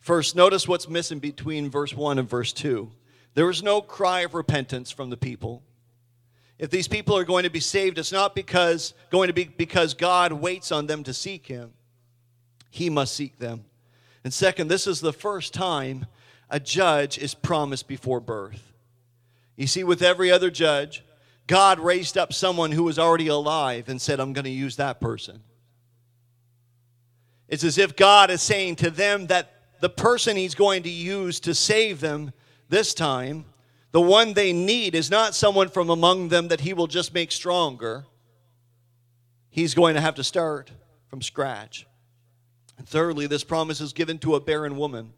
First, 0.00 0.36
notice 0.36 0.66
what's 0.66 0.88
missing 0.88 1.18
between 1.18 1.70
verse 1.70 1.94
1 1.94 2.18
and 2.18 2.28
verse 2.28 2.52
2. 2.52 2.90
There 3.34 3.46
was 3.46 3.62
no 3.62 3.80
cry 3.80 4.20
of 4.20 4.34
repentance 4.34 4.90
from 4.90 5.10
the 5.10 5.16
people. 5.16 5.62
If 6.58 6.70
these 6.70 6.88
people 6.88 7.16
are 7.16 7.24
going 7.24 7.44
to 7.44 7.50
be 7.50 7.60
saved, 7.60 7.98
it's 7.98 8.12
not 8.12 8.34
because 8.34 8.94
going 9.10 9.28
to 9.28 9.32
be 9.32 9.44
because 9.44 9.94
God 9.94 10.32
waits 10.32 10.72
on 10.72 10.86
them 10.86 11.04
to 11.04 11.14
seek 11.14 11.46
him. 11.46 11.72
He 12.70 12.90
must 12.90 13.14
seek 13.14 13.38
them. 13.38 13.64
And 14.24 14.34
second, 14.34 14.68
this 14.68 14.86
is 14.86 15.00
the 15.00 15.12
first 15.12 15.54
time 15.54 16.06
a 16.50 16.58
judge 16.58 17.18
is 17.18 17.34
promised 17.34 17.86
before 17.86 18.20
birth. 18.20 18.72
You 19.56 19.66
see, 19.66 19.84
with 19.84 20.02
every 20.02 20.30
other 20.30 20.50
judge, 20.50 21.04
God 21.46 21.80
raised 21.80 22.18
up 22.18 22.32
someone 22.32 22.72
who 22.72 22.84
was 22.84 22.98
already 22.98 23.28
alive 23.28 23.88
and 23.88 24.00
said, 24.00 24.20
I'm 24.20 24.32
going 24.32 24.44
to 24.44 24.50
use 24.50 24.76
that 24.76 25.00
person. 25.00 25.42
It's 27.48 27.64
as 27.64 27.78
if 27.78 27.96
God 27.96 28.30
is 28.30 28.42
saying 28.42 28.76
to 28.76 28.90
them 28.90 29.28
that 29.28 29.54
the 29.80 29.88
person 29.88 30.36
he's 30.36 30.54
going 30.54 30.82
to 30.82 30.90
use 30.90 31.40
to 31.40 31.54
save 31.54 32.00
them 32.00 32.32
this 32.68 32.92
time, 32.92 33.46
the 33.92 34.00
one 34.00 34.34
they 34.34 34.52
need, 34.52 34.94
is 34.94 35.10
not 35.10 35.34
someone 35.34 35.68
from 35.68 35.88
among 35.90 36.28
them 36.28 36.48
that 36.48 36.60
he 36.60 36.74
will 36.74 36.86
just 36.86 37.14
make 37.14 37.32
stronger. 37.32 38.04
He's 39.50 39.74
going 39.74 39.94
to 39.94 40.00
have 40.00 40.16
to 40.16 40.24
start 40.24 40.70
from 41.08 41.22
scratch. 41.22 41.86
And 42.76 42.88
thirdly, 42.88 43.26
this 43.26 43.44
promise 43.44 43.80
is 43.80 43.92
given 43.92 44.18
to 44.20 44.34
a 44.34 44.40
barren 44.40 44.76
woman. 44.76 45.12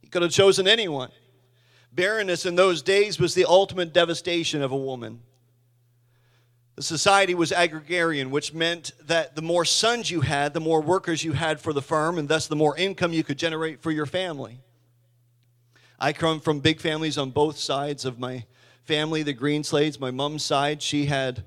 He 0.00 0.08
could 0.08 0.22
have 0.22 0.30
chosen 0.30 0.68
anyone. 0.68 1.10
Barrenness 1.92 2.46
in 2.46 2.54
those 2.54 2.82
days 2.82 3.18
was 3.18 3.34
the 3.34 3.46
ultimate 3.46 3.92
devastation 3.92 4.62
of 4.62 4.70
a 4.70 4.76
woman. 4.76 5.22
The 6.76 6.82
society 6.82 7.34
was 7.34 7.52
agrarian, 7.52 8.30
which 8.30 8.54
meant 8.54 8.92
that 9.02 9.34
the 9.34 9.42
more 9.42 9.64
sons 9.64 10.10
you 10.10 10.20
had, 10.20 10.54
the 10.54 10.60
more 10.60 10.80
workers 10.80 11.24
you 11.24 11.32
had 11.32 11.60
for 11.60 11.72
the 11.72 11.82
firm, 11.82 12.16
and 12.16 12.28
thus 12.28 12.46
the 12.46 12.56
more 12.56 12.76
income 12.76 13.12
you 13.12 13.24
could 13.24 13.38
generate 13.38 13.82
for 13.82 13.90
your 13.90 14.06
family. 14.06 14.60
I 16.00 16.12
come 16.12 16.40
from 16.40 16.60
big 16.60 16.80
families 16.80 17.18
on 17.18 17.30
both 17.30 17.58
sides 17.58 18.04
of 18.04 18.18
my 18.18 18.44
family. 18.84 19.22
The 19.22 19.34
Greenslades, 19.34 20.00
my 20.00 20.10
mom's 20.10 20.44
side, 20.44 20.82
she 20.82 21.06
had 21.06 21.44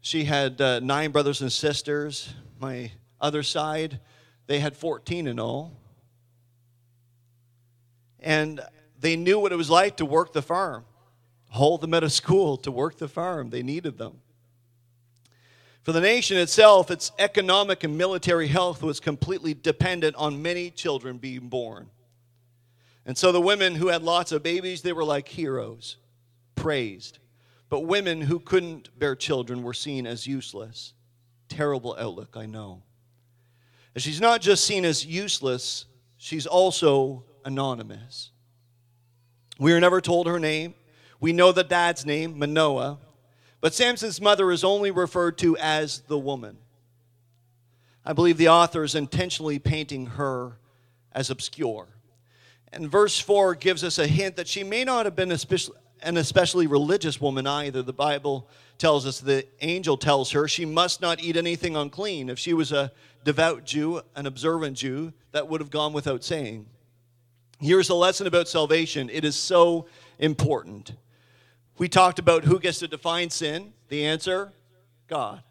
she 0.00 0.24
had 0.24 0.60
uh, 0.60 0.80
nine 0.80 1.12
brothers 1.12 1.40
and 1.40 1.52
sisters. 1.52 2.34
My 2.58 2.90
other 3.20 3.42
side, 3.42 4.00
they 4.48 4.58
had 4.58 4.76
14 4.76 5.28
in 5.28 5.38
all. 5.38 5.76
And 8.18 8.60
they 8.98 9.14
knew 9.14 9.38
what 9.38 9.52
it 9.52 9.56
was 9.56 9.70
like 9.70 9.98
to 9.98 10.04
work 10.04 10.32
the 10.32 10.42
farm 10.42 10.84
hold 11.52 11.82
them 11.82 11.92
at 11.92 12.02
a 12.02 12.08
school 12.08 12.56
to 12.56 12.70
work 12.72 12.96
the 12.96 13.08
farm. 13.08 13.50
They 13.50 13.62
needed 13.62 13.98
them. 13.98 14.20
For 15.82 15.92
the 15.92 16.00
nation 16.00 16.38
itself, 16.38 16.90
its 16.90 17.12
economic 17.18 17.84
and 17.84 17.98
military 17.98 18.46
health 18.46 18.82
was 18.82 19.00
completely 19.00 19.52
dependent 19.52 20.16
on 20.16 20.40
many 20.40 20.70
children 20.70 21.18
being 21.18 21.48
born. 21.48 21.90
And 23.04 23.18
so 23.18 23.32
the 23.32 23.40
women 23.40 23.74
who 23.74 23.88
had 23.88 24.02
lots 24.02 24.32
of 24.32 24.42
babies, 24.42 24.82
they 24.82 24.92
were 24.92 25.04
like 25.04 25.28
heroes, 25.28 25.96
praised. 26.54 27.18
But 27.68 27.80
women 27.80 28.20
who 28.20 28.38
couldn't 28.38 28.96
bear 28.98 29.16
children 29.16 29.62
were 29.62 29.74
seen 29.74 30.06
as 30.06 30.26
useless. 30.26 30.92
Terrible 31.48 31.96
outlook, 31.98 32.36
I 32.36 32.46
know. 32.46 32.82
And 33.94 34.02
she's 34.02 34.20
not 34.20 34.40
just 34.40 34.64
seen 34.64 34.84
as 34.84 35.04
useless, 35.04 35.86
she's 36.16 36.46
also 36.46 37.24
anonymous. 37.44 38.30
We 39.58 39.72
are 39.72 39.80
never 39.80 40.00
told 40.00 40.26
her 40.26 40.38
name. 40.38 40.74
We 41.20 41.32
know 41.32 41.52
the 41.52 41.64
dad's 41.64 42.04
name, 42.04 42.38
Manoah, 42.38 42.98
but 43.60 43.74
Samson's 43.74 44.20
mother 44.20 44.50
is 44.50 44.64
only 44.64 44.90
referred 44.90 45.38
to 45.38 45.56
as 45.56 46.00
the 46.08 46.18
woman. 46.18 46.58
I 48.04 48.12
believe 48.12 48.38
the 48.38 48.48
author 48.48 48.82
is 48.82 48.96
intentionally 48.96 49.60
painting 49.60 50.06
her 50.06 50.58
as 51.12 51.30
obscure. 51.30 51.88
And 52.72 52.90
verse 52.90 53.18
4 53.18 53.54
gives 53.56 53.84
us 53.84 53.98
a 53.98 54.06
hint 54.06 54.36
that 54.36 54.48
she 54.48 54.64
may 54.64 54.84
not 54.84 55.04
have 55.04 55.14
been 55.14 55.30
an 55.30 56.16
especially 56.16 56.66
religious 56.66 57.20
woman 57.20 57.46
either. 57.46 57.82
The 57.82 57.92
Bible 57.92 58.48
tells 58.78 59.06
us, 59.06 59.20
the 59.20 59.46
angel 59.60 59.96
tells 59.96 60.32
her, 60.32 60.48
she 60.48 60.64
must 60.64 61.00
not 61.00 61.22
eat 61.22 61.36
anything 61.36 61.76
unclean. 61.76 62.30
If 62.30 62.38
she 62.38 62.54
was 62.54 62.72
a 62.72 62.90
devout 63.24 63.64
Jew, 63.64 64.00
an 64.16 64.26
observant 64.26 64.78
Jew, 64.78 65.12
that 65.32 65.48
would 65.48 65.60
have 65.60 65.70
gone 65.70 65.92
without 65.92 66.24
saying. 66.24 66.66
Here's 67.60 67.90
a 67.90 67.94
lesson 67.94 68.26
about 68.26 68.48
salvation 68.48 69.10
it 69.10 69.24
is 69.24 69.36
so 69.36 69.86
important. 70.18 70.92
We 71.78 71.88
talked 71.88 72.18
about 72.18 72.44
who 72.44 72.58
gets 72.58 72.78
to 72.80 72.88
define 72.88 73.30
sin. 73.30 73.72
The 73.88 74.06
answer 74.06 74.52
God. 75.08 75.42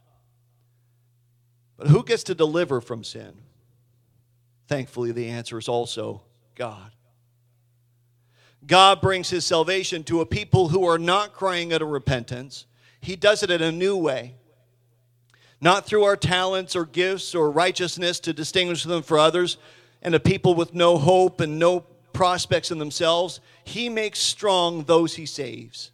But 1.77 1.87
who 1.87 2.03
gets 2.03 2.23
to 2.23 2.35
deliver 2.35 2.81
from 2.81 3.03
sin? 3.03 3.33
Thankfully, 4.67 5.11
the 5.11 5.29
answer 5.29 5.57
is 5.57 5.67
also 5.67 6.23
God. 6.55 6.91
God 8.65 9.01
brings 9.01 9.29
his 9.29 9.45
salvation 9.45 10.03
to 10.03 10.21
a 10.21 10.25
people 10.25 10.69
who 10.69 10.85
are 10.85 10.99
not 10.99 11.33
crying 11.33 11.73
out 11.73 11.81
of 11.81 11.89
repentance. 11.89 12.65
He 12.99 13.15
does 13.15 13.41
it 13.41 13.49
in 13.49 13.61
a 13.61 13.71
new 13.71 13.97
way. 13.97 14.35
Not 15.59 15.85
through 15.85 16.03
our 16.03 16.17
talents 16.17 16.75
or 16.75 16.85
gifts 16.85 17.33
or 17.35 17.51
righteousness 17.51 18.19
to 18.21 18.33
distinguish 18.33 18.83
them 18.83 19.03
for 19.03 19.17
others 19.17 19.57
and 20.01 20.15
a 20.15 20.19
people 20.19 20.55
with 20.55 20.73
no 20.73 20.97
hope 20.97 21.41
and 21.41 21.59
no 21.59 21.81
prospects 22.13 22.71
in 22.71 22.79
themselves. 22.79 23.39
He 23.63 23.89
makes 23.89 24.19
strong 24.19 24.83
those 24.83 25.15
he 25.15 25.25
saves. 25.25 25.91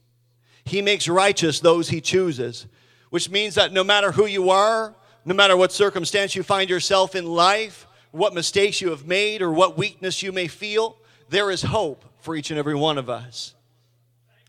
He 0.63 0.81
makes 0.81 1.07
righteous 1.07 1.59
those 1.61 1.89
he 1.89 2.01
chooses, 2.01 2.65
which 3.09 3.29
means 3.29 3.55
that 3.55 3.71
no 3.71 3.83
matter 3.83 4.11
who 4.11 4.25
you 4.25 4.49
are, 4.49 4.93
no 5.23 5.33
matter 5.33 5.55
what 5.55 5.71
circumstance 5.71 6.35
you 6.35 6.43
find 6.43 6.69
yourself 6.69 7.15
in 7.15 7.25
life, 7.25 7.87
what 8.11 8.33
mistakes 8.33 8.81
you 8.81 8.89
have 8.89 9.05
made, 9.05 9.41
or 9.41 9.51
what 9.51 9.77
weakness 9.77 10.21
you 10.21 10.31
may 10.31 10.47
feel, 10.47 10.97
there 11.29 11.51
is 11.51 11.61
hope 11.61 12.03
for 12.27 12.35
each 12.35 12.51
and 12.51 12.59
every 12.59 12.75
one 12.75 12.97
of 12.97 13.09
us. 13.09 13.53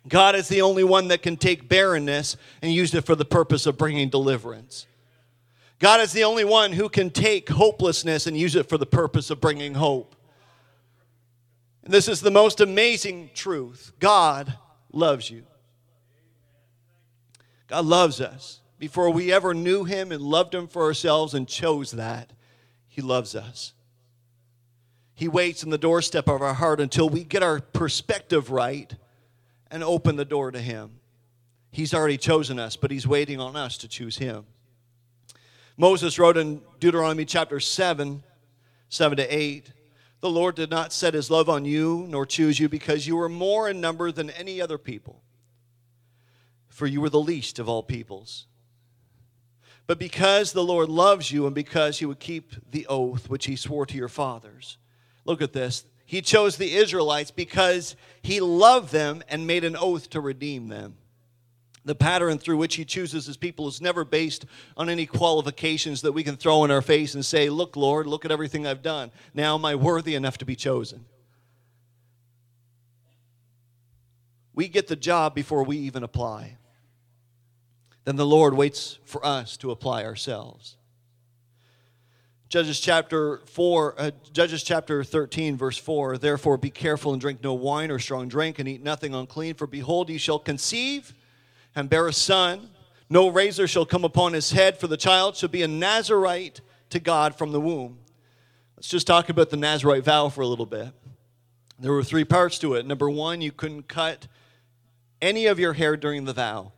God 0.08 0.34
is 0.34 0.48
the 0.48 0.62
only 0.62 0.82
one 0.82 1.06
that 1.08 1.22
can 1.22 1.36
take 1.36 1.68
barrenness 1.68 2.36
and 2.60 2.72
use 2.72 2.92
it 2.92 3.06
for 3.06 3.14
the 3.14 3.24
purpose 3.24 3.66
of 3.66 3.78
bringing 3.78 4.08
deliverance. 4.08 4.88
God 5.78 6.00
is 6.00 6.12
the 6.12 6.24
only 6.24 6.44
one 6.44 6.72
who 6.72 6.88
can 6.88 7.08
take 7.08 7.48
hopelessness 7.48 8.26
and 8.26 8.36
use 8.36 8.56
it 8.56 8.68
for 8.68 8.78
the 8.78 8.84
purpose 8.84 9.30
of 9.30 9.40
bringing 9.40 9.74
hope. 9.74 10.16
And 11.84 11.94
this 11.94 12.08
is 12.08 12.20
the 12.20 12.32
most 12.32 12.60
amazing 12.60 13.30
truth 13.32 13.92
God 14.00 14.54
loves 14.92 15.30
you. 15.30 15.44
God 17.68 17.84
loves 17.84 18.20
us. 18.20 18.58
Before 18.80 19.10
we 19.10 19.32
ever 19.32 19.54
knew 19.54 19.84
Him 19.84 20.10
and 20.10 20.20
loved 20.20 20.52
Him 20.52 20.66
for 20.66 20.82
ourselves 20.82 21.32
and 21.32 21.46
chose 21.46 21.92
that, 21.92 22.32
He 22.88 23.02
loves 23.02 23.36
us. 23.36 23.72
He 25.18 25.28
waits 25.28 25.62
in 25.62 25.70
the 25.70 25.78
doorstep 25.78 26.28
of 26.28 26.40
our 26.40 26.54
heart 26.54 26.80
until 26.80 27.08
we 27.08 27.24
get 27.24 27.42
our 27.42 27.60
perspective 27.60 28.50
right 28.50 28.94
and 29.70 29.82
open 29.82 30.16
the 30.16 30.24
door 30.24 30.50
to 30.50 30.60
Him. 30.60 31.00
He's 31.70 31.92
already 31.92 32.16
chosen 32.16 32.58
us, 32.58 32.76
but 32.76 32.90
He's 32.90 33.06
waiting 33.06 33.40
on 33.40 33.56
us 33.56 33.76
to 33.78 33.88
choose 33.88 34.18
Him. 34.18 34.46
Moses 35.76 36.18
wrote 36.18 36.36
in 36.36 36.62
Deuteronomy 36.80 37.24
chapter 37.24 37.60
7, 37.60 38.22
7 38.88 39.16
to 39.16 39.36
8, 39.36 39.72
The 40.20 40.30
Lord 40.30 40.54
did 40.54 40.70
not 40.70 40.92
set 40.92 41.14
His 41.14 41.30
love 41.30 41.48
on 41.48 41.64
you 41.64 42.06
nor 42.08 42.24
choose 42.24 42.58
you 42.58 42.68
because 42.68 43.06
you 43.06 43.16
were 43.16 43.28
more 43.28 43.68
in 43.68 43.80
number 43.80 44.10
than 44.10 44.30
any 44.30 44.60
other 44.60 44.78
people 44.78 45.22
for 46.78 46.86
you 46.86 47.00
were 47.00 47.10
the 47.10 47.18
least 47.18 47.58
of 47.58 47.68
all 47.68 47.82
peoples. 47.82 48.46
But 49.88 49.98
because 49.98 50.52
the 50.52 50.62
Lord 50.62 50.88
loves 50.88 51.32
you 51.32 51.44
and 51.44 51.52
because 51.52 52.00
you 52.00 52.06
would 52.06 52.20
keep 52.20 52.52
the 52.70 52.86
oath 52.86 53.28
which 53.28 53.46
he 53.46 53.56
swore 53.56 53.84
to 53.86 53.96
your 53.96 54.08
fathers, 54.08 54.78
look 55.28 55.42
at 55.42 55.52
this. 55.52 55.84
He 56.06 56.22
chose 56.22 56.56
the 56.56 56.74
Israelites 56.74 57.30
because 57.30 57.94
he 58.22 58.40
loved 58.40 58.90
them 58.90 59.22
and 59.28 59.46
made 59.46 59.62
an 59.62 59.76
oath 59.76 60.08
to 60.10 60.20
redeem 60.20 60.68
them. 60.68 60.96
The 61.84 61.94
pattern 61.94 62.38
through 62.38 62.56
which 62.56 62.76
he 62.76 62.84
chooses 62.84 63.26
his 63.26 63.36
people 63.36 63.68
is 63.68 63.80
never 63.80 64.04
based 64.04 64.46
on 64.76 64.88
any 64.88 65.04
qualifications 65.06 66.00
that 66.02 66.12
we 66.12 66.24
can 66.24 66.36
throw 66.36 66.64
in 66.64 66.70
our 66.70 66.82
face 66.82 67.14
and 67.14 67.24
say, 67.24 67.50
Look, 67.50 67.76
Lord, 67.76 68.06
look 68.06 68.24
at 68.24 68.32
everything 68.32 68.66
I've 68.66 68.82
done. 68.82 69.10
Now 69.34 69.54
am 69.54 69.64
I 69.64 69.74
worthy 69.74 70.14
enough 70.14 70.38
to 70.38 70.46
be 70.46 70.56
chosen? 70.56 71.04
We 74.54 74.66
get 74.68 74.88
the 74.88 74.96
job 74.96 75.34
before 75.34 75.62
we 75.62 75.76
even 75.76 76.02
apply. 76.02 76.56
Then 78.04 78.16
the 78.16 78.26
Lord 78.26 78.54
waits 78.54 78.98
for 79.04 79.24
us 79.24 79.58
to 79.58 79.70
apply 79.70 80.04
ourselves. 80.04 80.77
Judges 82.48 82.80
chapter 82.80 83.42
4, 83.44 83.94
uh, 83.98 84.10
Judges 84.32 84.62
chapter 84.62 85.04
13, 85.04 85.58
verse 85.58 85.76
4. 85.76 86.16
Therefore 86.16 86.56
be 86.56 86.70
careful 86.70 87.12
and 87.12 87.20
drink 87.20 87.42
no 87.42 87.52
wine 87.52 87.90
or 87.90 87.98
strong 87.98 88.26
drink, 88.26 88.58
and 88.58 88.66
eat 88.66 88.82
nothing 88.82 89.14
unclean, 89.14 89.54
for 89.54 89.66
behold, 89.66 90.08
ye 90.08 90.16
shall 90.16 90.38
conceive 90.38 91.12
and 91.76 91.90
bear 91.90 92.08
a 92.08 92.12
son. 92.12 92.70
No 93.10 93.28
razor 93.28 93.66
shall 93.66 93.84
come 93.84 94.02
upon 94.02 94.32
his 94.32 94.52
head, 94.52 94.78
for 94.78 94.86
the 94.86 94.96
child 94.96 95.36
shall 95.36 95.50
be 95.50 95.62
a 95.62 95.68
Nazarite 95.68 96.62
to 96.88 96.98
God 96.98 97.36
from 97.36 97.52
the 97.52 97.60
womb. 97.60 97.98
Let's 98.76 98.88
just 98.88 99.06
talk 99.06 99.28
about 99.28 99.50
the 99.50 99.58
Nazarite 99.58 100.04
vow 100.04 100.30
for 100.30 100.40
a 100.40 100.46
little 100.46 100.66
bit. 100.66 100.94
There 101.78 101.92
were 101.92 102.04
three 102.04 102.24
parts 102.24 102.58
to 102.60 102.74
it. 102.74 102.86
Number 102.86 103.10
one, 103.10 103.42
you 103.42 103.52
couldn't 103.52 103.88
cut 103.88 104.26
any 105.20 105.46
of 105.46 105.58
your 105.58 105.74
hair 105.74 105.98
during 105.98 106.24
the 106.24 106.32
vow. 106.32 106.72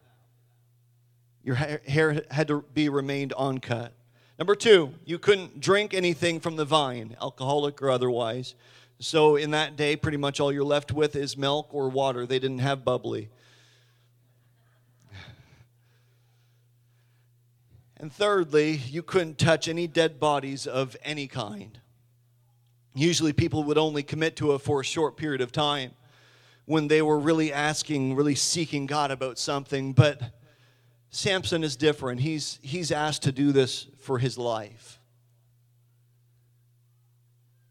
Your 1.45 1.55
hair 1.55 2.23
had 2.31 2.49
to 2.49 2.65
be 2.75 2.89
remained 2.89 3.33
uncut. 3.35 3.95
Number 4.41 4.55
two, 4.55 4.95
you 5.05 5.19
couldn't 5.19 5.61
drink 5.61 5.93
anything 5.93 6.41
from 6.41 6.57
the 6.57 6.65
vine, 6.65 7.15
alcoholic 7.21 7.83
or 7.83 7.91
otherwise. 7.91 8.55
So 8.99 9.37
in 9.37 9.51
that 9.51 9.77
day, 9.77 9.97
pretty 9.97 10.17
much 10.17 10.41
all 10.41 10.51
you're 10.51 10.65
left 10.65 10.93
with 10.93 11.15
is 11.15 11.37
milk 11.37 11.69
or 11.73 11.91
water. 11.91 12.25
They 12.25 12.39
didn't 12.39 12.61
have 12.61 12.83
bubbly. 12.83 13.29
And 17.99 18.11
thirdly, 18.11 18.77
you 18.77 19.03
couldn't 19.03 19.37
touch 19.37 19.69
any 19.69 19.87
dead 19.87 20.19
bodies 20.19 20.67
of 20.67 20.97
any 21.05 21.27
kind. 21.27 21.79
Usually, 22.95 23.35
people 23.35 23.63
would 23.65 23.77
only 23.77 24.03
commit 24.03 24.37
to 24.37 24.55
it 24.55 24.61
for 24.61 24.81
a 24.81 24.85
short 24.85 25.19
period 25.19 25.43
of 25.43 25.53
time 25.53 25.91
when 26.65 26.89
they 26.89 27.03
were 27.03 27.19
really 27.19 27.53
asking, 27.53 28.17
really 28.17 28.35
seeking 28.35 28.87
God 28.87 29.11
about 29.11 29.39
something. 29.39 29.93
But 29.93 30.33
Samson 31.11 31.65
is 31.65 31.77
different. 31.77 32.21
He's, 32.21 32.59
he's 32.63 32.93
asked 32.93 33.23
to 33.23 33.33
do 33.33 33.53
this 33.53 33.87
for 33.99 34.19
his 34.19 34.39
life. 34.39 35.01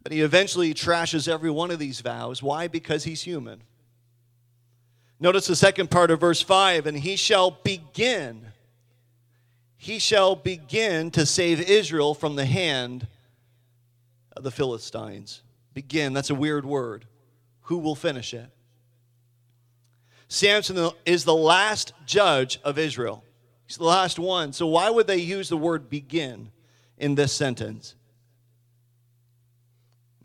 But 0.04 0.12
he 0.12 0.22
eventually 0.22 0.74
trashes 0.74 1.28
every 1.28 1.50
one 1.50 1.72
of 1.72 1.80
these 1.80 2.02
vows. 2.02 2.44
Why? 2.44 2.68
Because 2.68 3.06
he's 3.06 3.22
human. 3.22 3.62
Notice 5.20 5.48
the 5.48 5.56
second 5.56 5.90
part 5.90 6.12
of 6.12 6.20
verse 6.20 6.42
5 6.42 6.88
and 6.88 6.98
he 6.98 7.16
shall 7.16 7.52
begin. 7.52 8.48
He 9.78 10.00
shall 10.00 10.36
begin 10.36 11.12
to 11.12 11.26
save 11.26 11.62
Israel 11.62 12.14
from 12.14 12.36
the 12.36 12.46
hand 12.46 13.08
of 14.36 14.44
the 14.44 14.52
Philistines. 14.52 15.42
Begin, 15.74 16.14
that's 16.14 16.30
a 16.30 16.36
weird 16.36 16.66
word. 16.66 17.06
Who 17.64 17.78
will 17.78 17.96
finish 17.96 18.34
it? 18.34 18.50
Samson 20.28 20.90
is 21.06 21.24
the 21.24 21.36
last 21.36 21.94
judge 22.06 22.60
of 22.64 22.78
Israel. 22.78 23.24
He's 23.70 23.78
the 23.78 23.84
last 23.84 24.18
one. 24.18 24.52
So, 24.52 24.66
why 24.66 24.90
would 24.90 25.06
they 25.06 25.18
use 25.18 25.48
the 25.48 25.56
word 25.56 25.92
begin 25.92 26.50
in 26.98 27.14
this 27.14 27.32
sentence? 27.32 27.94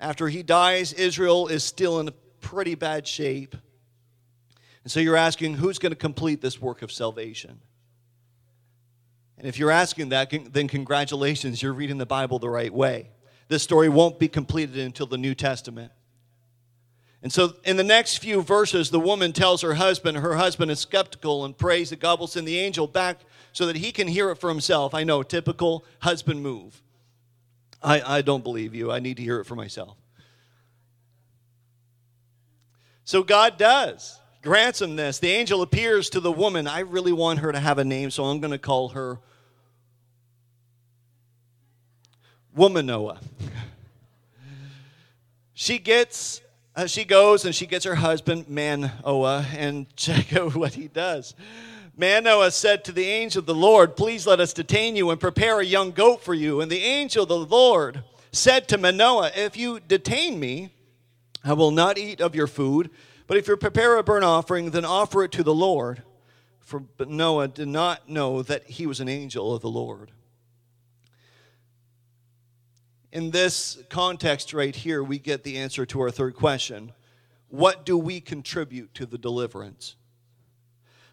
After 0.00 0.28
he 0.28 0.42
dies, 0.42 0.94
Israel 0.94 1.48
is 1.48 1.62
still 1.62 2.00
in 2.00 2.08
pretty 2.40 2.74
bad 2.74 3.06
shape. 3.06 3.54
And 4.82 4.90
so 4.90 4.98
you're 4.98 5.14
asking, 5.14 5.54
who's 5.54 5.78
going 5.78 5.92
to 5.92 5.96
complete 5.96 6.40
this 6.40 6.58
work 6.58 6.80
of 6.80 6.90
salvation? 6.90 7.60
And 9.36 9.46
if 9.46 9.58
you're 9.58 9.70
asking 9.70 10.08
that, 10.08 10.32
then 10.50 10.66
congratulations, 10.66 11.62
you're 11.62 11.74
reading 11.74 11.98
the 11.98 12.06
Bible 12.06 12.38
the 12.38 12.48
right 12.48 12.72
way. 12.72 13.10
This 13.48 13.62
story 13.62 13.90
won't 13.90 14.18
be 14.18 14.28
completed 14.28 14.78
until 14.78 15.04
the 15.04 15.18
New 15.18 15.34
Testament. 15.34 15.92
And 17.24 17.32
so, 17.32 17.54
in 17.64 17.78
the 17.78 17.84
next 17.84 18.18
few 18.18 18.42
verses, 18.42 18.90
the 18.90 19.00
woman 19.00 19.32
tells 19.32 19.62
her 19.62 19.74
husband, 19.74 20.18
her 20.18 20.36
husband 20.36 20.70
is 20.70 20.78
skeptical 20.78 21.46
and 21.46 21.56
prays 21.56 21.88
that 21.88 21.98
God 21.98 22.20
will 22.20 22.26
send 22.26 22.46
the 22.46 22.58
angel 22.58 22.86
back 22.86 23.20
so 23.54 23.64
that 23.64 23.76
he 23.76 23.92
can 23.92 24.06
hear 24.06 24.30
it 24.30 24.36
for 24.36 24.50
himself. 24.50 24.92
I 24.92 25.04
know, 25.04 25.22
typical 25.22 25.86
husband 26.00 26.42
move. 26.42 26.82
I, 27.82 28.18
I 28.18 28.20
don't 28.20 28.44
believe 28.44 28.74
you. 28.74 28.92
I 28.92 29.00
need 29.00 29.16
to 29.16 29.22
hear 29.22 29.40
it 29.40 29.46
for 29.46 29.56
myself. 29.56 29.96
So, 33.04 33.22
God 33.22 33.56
does, 33.56 34.20
grants 34.42 34.82
him 34.82 34.94
this. 34.94 35.18
The 35.18 35.30
angel 35.30 35.62
appears 35.62 36.10
to 36.10 36.20
the 36.20 36.32
woman. 36.32 36.66
I 36.66 36.80
really 36.80 37.14
want 37.14 37.38
her 37.38 37.52
to 37.52 37.58
have 37.58 37.78
a 37.78 37.84
name, 37.84 38.10
so 38.10 38.24
I'm 38.24 38.40
going 38.40 38.50
to 38.50 38.58
call 38.58 38.90
her 38.90 39.18
Woman 42.54 42.84
Noah. 42.84 43.18
she 45.54 45.78
gets 45.78 46.42
uh, 46.76 46.86
she 46.86 47.04
goes 47.04 47.44
and 47.44 47.54
she 47.54 47.66
gets 47.66 47.84
her 47.84 47.94
husband, 47.94 48.48
Manoah, 48.48 49.46
and 49.56 49.86
check 49.96 50.34
out 50.34 50.54
what 50.54 50.74
he 50.74 50.88
does. 50.88 51.34
Manoah 51.96 52.50
said 52.50 52.84
to 52.84 52.92
the 52.92 53.06
angel 53.06 53.40
of 53.40 53.46
the 53.46 53.54
Lord, 53.54 53.96
Please 53.96 54.26
let 54.26 54.40
us 54.40 54.52
detain 54.52 54.96
you 54.96 55.10
and 55.10 55.20
prepare 55.20 55.60
a 55.60 55.64
young 55.64 55.92
goat 55.92 56.22
for 56.22 56.34
you. 56.34 56.60
And 56.60 56.70
the 56.70 56.82
angel 56.82 57.22
of 57.22 57.28
the 57.28 57.38
Lord 57.38 58.02
said 58.32 58.66
to 58.68 58.78
Manoah, 58.78 59.30
If 59.36 59.56
you 59.56 59.78
detain 59.78 60.40
me, 60.40 60.70
I 61.44 61.52
will 61.52 61.70
not 61.70 61.98
eat 61.98 62.20
of 62.20 62.34
your 62.34 62.48
food. 62.48 62.90
But 63.26 63.36
if 63.36 63.46
you 63.46 63.56
prepare 63.56 63.96
a 63.96 64.02
burnt 64.02 64.24
offering, 64.24 64.70
then 64.70 64.84
offer 64.84 65.22
it 65.22 65.32
to 65.32 65.42
the 65.42 65.54
Lord. 65.54 66.02
For 66.60 66.82
Noah 66.98 67.48
did 67.48 67.68
not 67.68 68.08
know 68.08 68.42
that 68.42 68.64
he 68.64 68.86
was 68.86 68.98
an 68.98 69.08
angel 69.08 69.54
of 69.54 69.62
the 69.62 69.70
Lord 69.70 70.10
in 73.14 73.30
this 73.30 73.78
context 73.88 74.52
right 74.52 74.74
here, 74.74 75.02
we 75.02 75.20
get 75.20 75.44
the 75.44 75.56
answer 75.56 75.86
to 75.86 76.00
our 76.00 76.10
third 76.10 76.34
question 76.34 76.92
What 77.48 77.86
do 77.86 77.96
we 77.96 78.20
contribute 78.20 78.92
to 78.94 79.06
the 79.06 79.16
deliverance? 79.16 79.94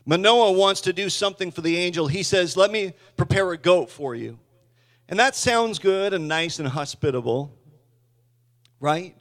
Manoah 0.03 0.53
wants 0.53 0.81
to 0.81 0.93
do 0.93 1.09
something 1.09 1.51
for 1.51 1.61
the 1.61 1.77
angel. 1.77 2.07
He 2.07 2.23
says, 2.23 2.57
Let 2.57 2.71
me 2.71 2.93
prepare 3.15 3.51
a 3.51 3.57
goat 3.57 3.89
for 3.89 4.15
you. 4.15 4.39
And 5.07 5.19
that 5.19 5.35
sounds 5.35 5.77
good 5.77 6.13
and 6.13 6.27
nice 6.27 6.57
and 6.57 6.67
hospitable, 6.67 7.53
right? 8.79 9.15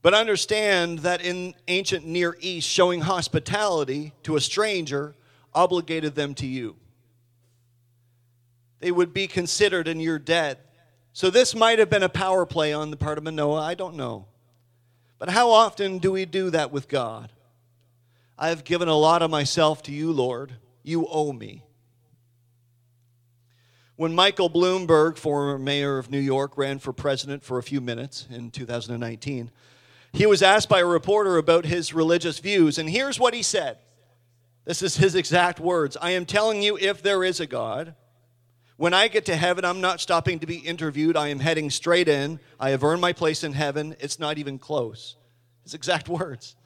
But 0.00 0.14
understand 0.14 1.00
that 1.00 1.24
in 1.24 1.54
ancient 1.68 2.04
Near 2.04 2.36
East, 2.40 2.68
showing 2.68 3.02
hospitality 3.02 4.12
to 4.24 4.34
a 4.34 4.40
stranger 4.40 5.14
obligated 5.54 6.16
them 6.16 6.34
to 6.36 6.46
you. 6.46 6.74
They 8.80 8.90
would 8.90 9.14
be 9.14 9.28
considered 9.28 9.86
in 9.86 10.00
your 10.00 10.18
debt 10.18 10.71
so 11.12 11.30
this 11.30 11.54
might 11.54 11.78
have 11.78 11.90
been 11.90 12.02
a 12.02 12.08
power 12.08 12.46
play 12.46 12.72
on 12.72 12.90
the 12.90 12.96
part 12.96 13.18
of 13.18 13.24
Manoah. 13.24 13.60
I 13.60 13.74
don't 13.74 13.96
know. 13.96 14.26
But 15.18 15.30
how 15.30 15.50
often 15.50 15.98
do 15.98 16.12
we 16.12 16.24
do 16.24 16.50
that 16.50 16.72
with 16.72 16.88
God? 16.88 17.30
I 18.38 18.48
have 18.48 18.64
given 18.64 18.88
a 18.88 18.96
lot 18.96 19.22
of 19.22 19.30
myself 19.30 19.82
to 19.84 19.92
you, 19.92 20.10
Lord. 20.10 20.54
You 20.82 21.06
owe 21.06 21.32
me. 21.32 21.62
When 23.94 24.14
Michael 24.14 24.50
Bloomberg, 24.50 25.16
former 25.16 25.58
mayor 25.58 25.98
of 25.98 26.10
New 26.10 26.18
York, 26.18 26.56
ran 26.56 26.78
for 26.78 26.92
president 26.92 27.44
for 27.44 27.58
a 27.58 27.62
few 27.62 27.80
minutes 27.80 28.26
in 28.30 28.50
2019, 28.50 29.50
he 30.12 30.26
was 30.26 30.42
asked 30.42 30.68
by 30.68 30.80
a 30.80 30.86
reporter 30.86 31.36
about 31.36 31.66
his 31.66 31.94
religious 31.94 32.38
views, 32.38 32.78
and 32.78 32.90
here's 32.90 33.20
what 33.20 33.34
he 33.34 33.42
said. 33.42 33.78
This 34.64 34.82
is 34.82 34.96
his 34.96 35.14
exact 35.14 35.60
words 35.60 35.96
I 36.00 36.10
am 36.10 36.26
telling 36.26 36.62
you, 36.62 36.76
if 36.78 37.02
there 37.02 37.22
is 37.22 37.38
a 37.38 37.46
God, 37.46 37.94
when 38.82 38.94
I 38.94 39.06
get 39.06 39.26
to 39.26 39.36
heaven, 39.36 39.64
I'm 39.64 39.80
not 39.80 40.00
stopping 40.00 40.40
to 40.40 40.46
be 40.48 40.56
interviewed. 40.56 41.16
I 41.16 41.28
am 41.28 41.38
heading 41.38 41.70
straight 41.70 42.08
in. 42.08 42.40
I 42.58 42.70
have 42.70 42.82
earned 42.82 43.00
my 43.00 43.12
place 43.12 43.44
in 43.44 43.52
heaven. 43.52 43.94
It's 44.00 44.18
not 44.18 44.38
even 44.38 44.58
close. 44.58 45.14
His 45.62 45.72
exact 45.72 46.08
words. 46.18 46.56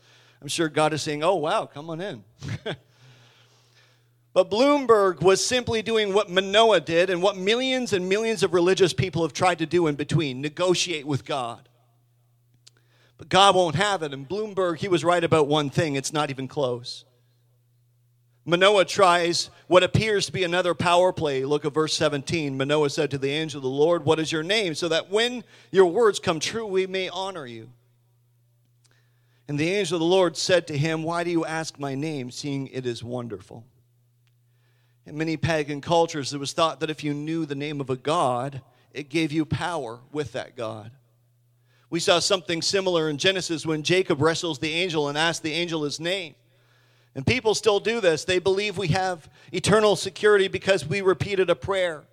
I'm 0.41 0.49
sure 0.49 0.71
God 0.71 0.95
is 0.95 1.03
saying, 1.03 1.23
Oh, 1.23 1.35
wow, 1.35 1.67
come 1.67 1.91
on 1.91 2.01
in. 2.01 2.25
but 4.33 4.51
Bloomberg 4.51 5.21
was 5.21 5.45
simply 5.45 5.83
doing 5.83 6.15
what 6.15 6.31
Manoah 6.31 6.81
did 6.81 7.11
and 7.11 7.21
what 7.21 7.37
millions 7.37 7.93
and 7.93 8.09
millions 8.09 8.43
of 8.43 8.55
religious 8.55 8.95
people 8.95 9.21
have 9.21 9.35
tried 9.35 9.59
to 9.59 9.67
do 9.67 9.87
in 9.87 9.95
between 9.95 10.41
negotiate 10.41 11.07
with 11.07 11.27
God. 11.27 11.69
But 13.19 13.29
God 13.29 13.55
won't 13.55 13.75
have 13.75 14.03
it. 14.03 14.15
And 14.15 14.27
Bloomberg, 14.27 14.79
he 14.79 14.89
was 14.89 15.05
right 15.05 15.23
about 15.23 15.49
one 15.49 15.69
thing 15.69 15.97
it's 15.97 16.15
not 16.15 16.31
even 16.31 16.49
close. 16.49 17.05
Manoah 18.49 18.85
tries 18.85 19.51
what 19.67 19.83
appears 19.83 20.27
to 20.27 20.33
be 20.33 20.45
another 20.45 20.73
power 20.73 21.13
play. 21.13 21.45
Look 21.45 21.65
at 21.65 21.75
verse 21.75 21.95
17. 21.97 22.57
Manoah 22.57 22.91
said 22.91 23.11
to 23.11 23.19
the 23.19 23.31
angel 23.31 23.59
of 23.59 23.65
the 23.65 23.69
Lord, 23.69 24.05
What 24.05 24.21
is 24.21 24.31
your 24.31 24.45
name? 24.45 24.77
So 24.77 24.89
that 24.89 25.11
when 25.11 25.43
your 25.73 25.87
words 25.87 26.21
come 26.21 26.39
true, 26.39 26.65
we 26.65 26.87
may 26.87 27.09
honor 27.09 27.45
you. 27.45 27.69
And 29.49 29.59
the 29.59 29.71
angel 29.71 29.97
of 29.97 30.01
the 30.01 30.07
Lord 30.07 30.37
said 30.37 30.69
to 30.69 30.79
him, 30.79 31.03
Why 31.03 31.25
do 31.25 31.31
you 31.31 31.45
ask 31.45 31.77
my 31.81 31.97
name, 31.97 32.31
seeing 32.31 32.69
it 32.69 32.87
is 32.87 33.03
wonderful? 33.03 33.65
In 35.07 35.19
many 35.19 35.37
pagan 35.37 35.81
cultures, 35.81 36.33
it 36.33 36.39
was 36.39 36.53
thought 36.53 36.79
that 36.81 36.91
if 36.91 37.03
you 37.03 37.15
knew 37.15 37.47
the 37.47 37.55
name 37.57 37.81
of 37.81 37.91
a 37.91 37.97
god, 37.97 38.63
it 38.93 39.09
gave 39.09 39.33
you 39.33 39.45
power 39.45 39.99
with 40.13 40.33
that 40.33 40.57
god. 40.57 40.93
We 41.91 41.99
saw 41.99 42.21
something 42.21 42.63
similar 42.63 43.09
in 43.09 43.19
Genesis 43.19 43.67
when 43.67 43.83
Jacob 43.83 44.21
wrestles 44.21 44.61
the 44.61 44.73
angel 44.73 45.09
and 45.09 45.19
asks 45.19 45.41
the 45.41 45.53
angel 45.53 45.83
his 45.83 45.99
name. 45.99 46.37
And 47.17 47.27
people 47.27 47.55
still 47.55 47.81
do 47.81 48.03
this. 48.03 48.25
They 48.25 48.39
believe 48.39 48.77
we 48.77 48.89
have 48.89 49.31
eternal 49.51 49.97
security 49.97 50.49
because 50.49 50.87
we 50.87 51.01
repeated 51.01 51.49
a 51.49 51.55
prayer 51.55 52.05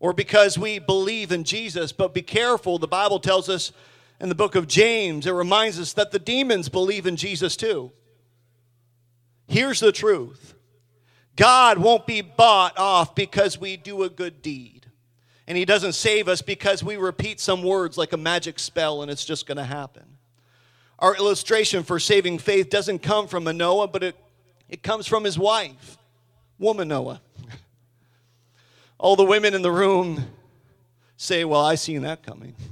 or 0.00 0.12
because 0.12 0.58
we 0.58 0.80
believe 0.80 1.30
in 1.30 1.44
Jesus. 1.44 1.92
But 1.92 2.12
be 2.12 2.20
careful, 2.20 2.78
the 2.78 2.88
Bible 2.88 3.20
tells 3.20 3.48
us 3.48 3.70
in 4.20 4.28
the 4.28 4.34
book 4.34 4.56
of 4.56 4.66
James, 4.66 5.24
it 5.24 5.30
reminds 5.30 5.78
us 5.78 5.92
that 5.92 6.10
the 6.10 6.18
demons 6.18 6.68
believe 6.68 7.06
in 7.06 7.14
Jesus 7.14 7.54
too. 7.54 7.92
Here's 9.46 9.78
the 9.78 9.92
truth 9.92 10.54
God 11.36 11.78
won't 11.78 12.08
be 12.08 12.22
bought 12.22 12.76
off 12.76 13.14
because 13.14 13.56
we 13.56 13.76
do 13.76 14.02
a 14.02 14.10
good 14.10 14.42
deed. 14.42 14.86
And 15.46 15.56
He 15.56 15.64
doesn't 15.64 15.92
save 15.92 16.26
us 16.26 16.42
because 16.42 16.82
we 16.82 16.96
repeat 16.96 17.38
some 17.38 17.62
words 17.62 17.96
like 17.96 18.12
a 18.12 18.16
magic 18.16 18.58
spell 18.58 19.02
and 19.02 19.12
it's 19.12 19.24
just 19.24 19.46
going 19.46 19.58
to 19.58 19.64
happen. 19.64 20.15
Our 20.98 21.14
illustration 21.16 21.82
for 21.82 21.98
saving 21.98 22.38
faith 22.38 22.70
doesn't 22.70 23.00
come 23.00 23.28
from 23.28 23.44
Manoah, 23.44 23.88
but 23.88 24.02
it, 24.02 24.16
it 24.68 24.82
comes 24.82 25.06
from 25.06 25.24
his 25.24 25.38
wife, 25.38 25.98
woman 26.58 26.88
Noah. 26.88 27.20
All 28.98 29.14
the 29.14 29.24
women 29.24 29.52
in 29.52 29.60
the 29.60 29.70
room 29.70 30.24
say, 31.18 31.44
Well, 31.44 31.60
I 31.60 31.74
seen 31.74 32.02
that 32.02 32.22
coming. 32.22 32.54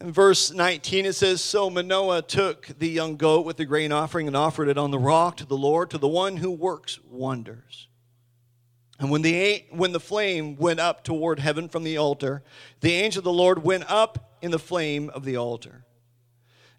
In 0.00 0.12
verse 0.12 0.50
19, 0.50 1.06
it 1.06 1.12
says 1.12 1.42
So 1.42 1.68
Manoah 1.68 2.22
took 2.22 2.68
the 2.78 2.88
young 2.88 3.16
goat 3.16 3.44
with 3.44 3.58
the 3.58 3.66
grain 3.66 3.92
offering 3.92 4.26
and 4.26 4.36
offered 4.36 4.68
it 4.68 4.78
on 4.78 4.90
the 4.90 4.98
rock 4.98 5.36
to 5.36 5.44
the 5.44 5.56
Lord, 5.56 5.90
to 5.90 5.98
the 5.98 6.08
one 6.08 6.38
who 6.38 6.50
works 6.50 6.98
wonders. 7.08 7.86
And 9.02 9.10
when 9.10 9.22
the, 9.22 9.64
when 9.70 9.90
the 9.90 9.98
flame 9.98 10.54
went 10.54 10.78
up 10.78 11.02
toward 11.02 11.40
heaven 11.40 11.68
from 11.68 11.82
the 11.82 11.98
altar, 11.98 12.44
the 12.82 12.92
angel 12.92 13.18
of 13.18 13.24
the 13.24 13.32
Lord 13.32 13.64
went 13.64 13.90
up 13.90 14.36
in 14.40 14.52
the 14.52 14.60
flame 14.60 15.10
of 15.10 15.24
the 15.24 15.36
altar. 15.36 15.84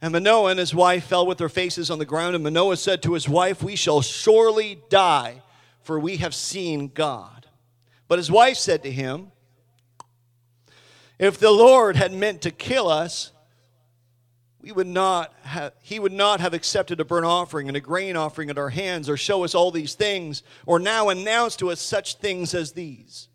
And 0.01 0.13
Manoah 0.13 0.51
and 0.51 0.59
his 0.59 0.73
wife 0.73 1.03
fell 1.03 1.27
with 1.27 1.38
their 1.38 1.49
faces 1.49 1.91
on 1.91 1.99
the 1.99 2.05
ground. 2.05 2.33
And 2.33 2.41
Manoah 2.45 2.77
said 2.77 3.03
to 3.03 3.13
his 3.13 3.27
wife, 3.27 3.62
We 3.62 3.75
shall 3.75 4.01
surely 4.01 4.81
die, 4.88 5.41
for 5.81 5.99
we 5.99 6.15
have 6.15 6.33
seen 6.33 6.88
God. 6.88 7.45
But 8.07 8.19
his 8.19 8.31
wife 8.31 8.55
said 8.55 8.83
to 8.83 8.91
him, 8.91 9.33
If 11.19 11.38
the 11.38 11.51
Lord 11.51 11.97
had 11.97 12.13
meant 12.13 12.41
to 12.43 12.51
kill 12.51 12.88
us, 12.88 13.33
we 14.63 14.71
would 14.71 14.88
not 14.88 15.34
have, 15.41 15.73
he 15.82 15.99
would 15.99 16.13
not 16.13 16.39
have 16.39 16.54
accepted 16.54 17.02
a 17.02 17.06
burnt 17.06 17.26
offering 17.26 17.67
and 17.67 17.76
a 17.76 17.82
grain 17.82 18.15
offering 18.15 18.49
at 18.49 18.58
our 18.58 18.69
hands, 18.69 19.10
or 19.10 19.17
show 19.17 19.43
us 19.43 19.54
all 19.54 19.71
these 19.71 19.93
things, 19.93 20.41
or 20.65 20.80
now 20.80 21.10
announce 21.10 21.58
to 21.58 21.69
us 21.69 21.82
such 21.82 22.15
things 22.15 22.54
as 22.54 22.71
these. 22.71 23.28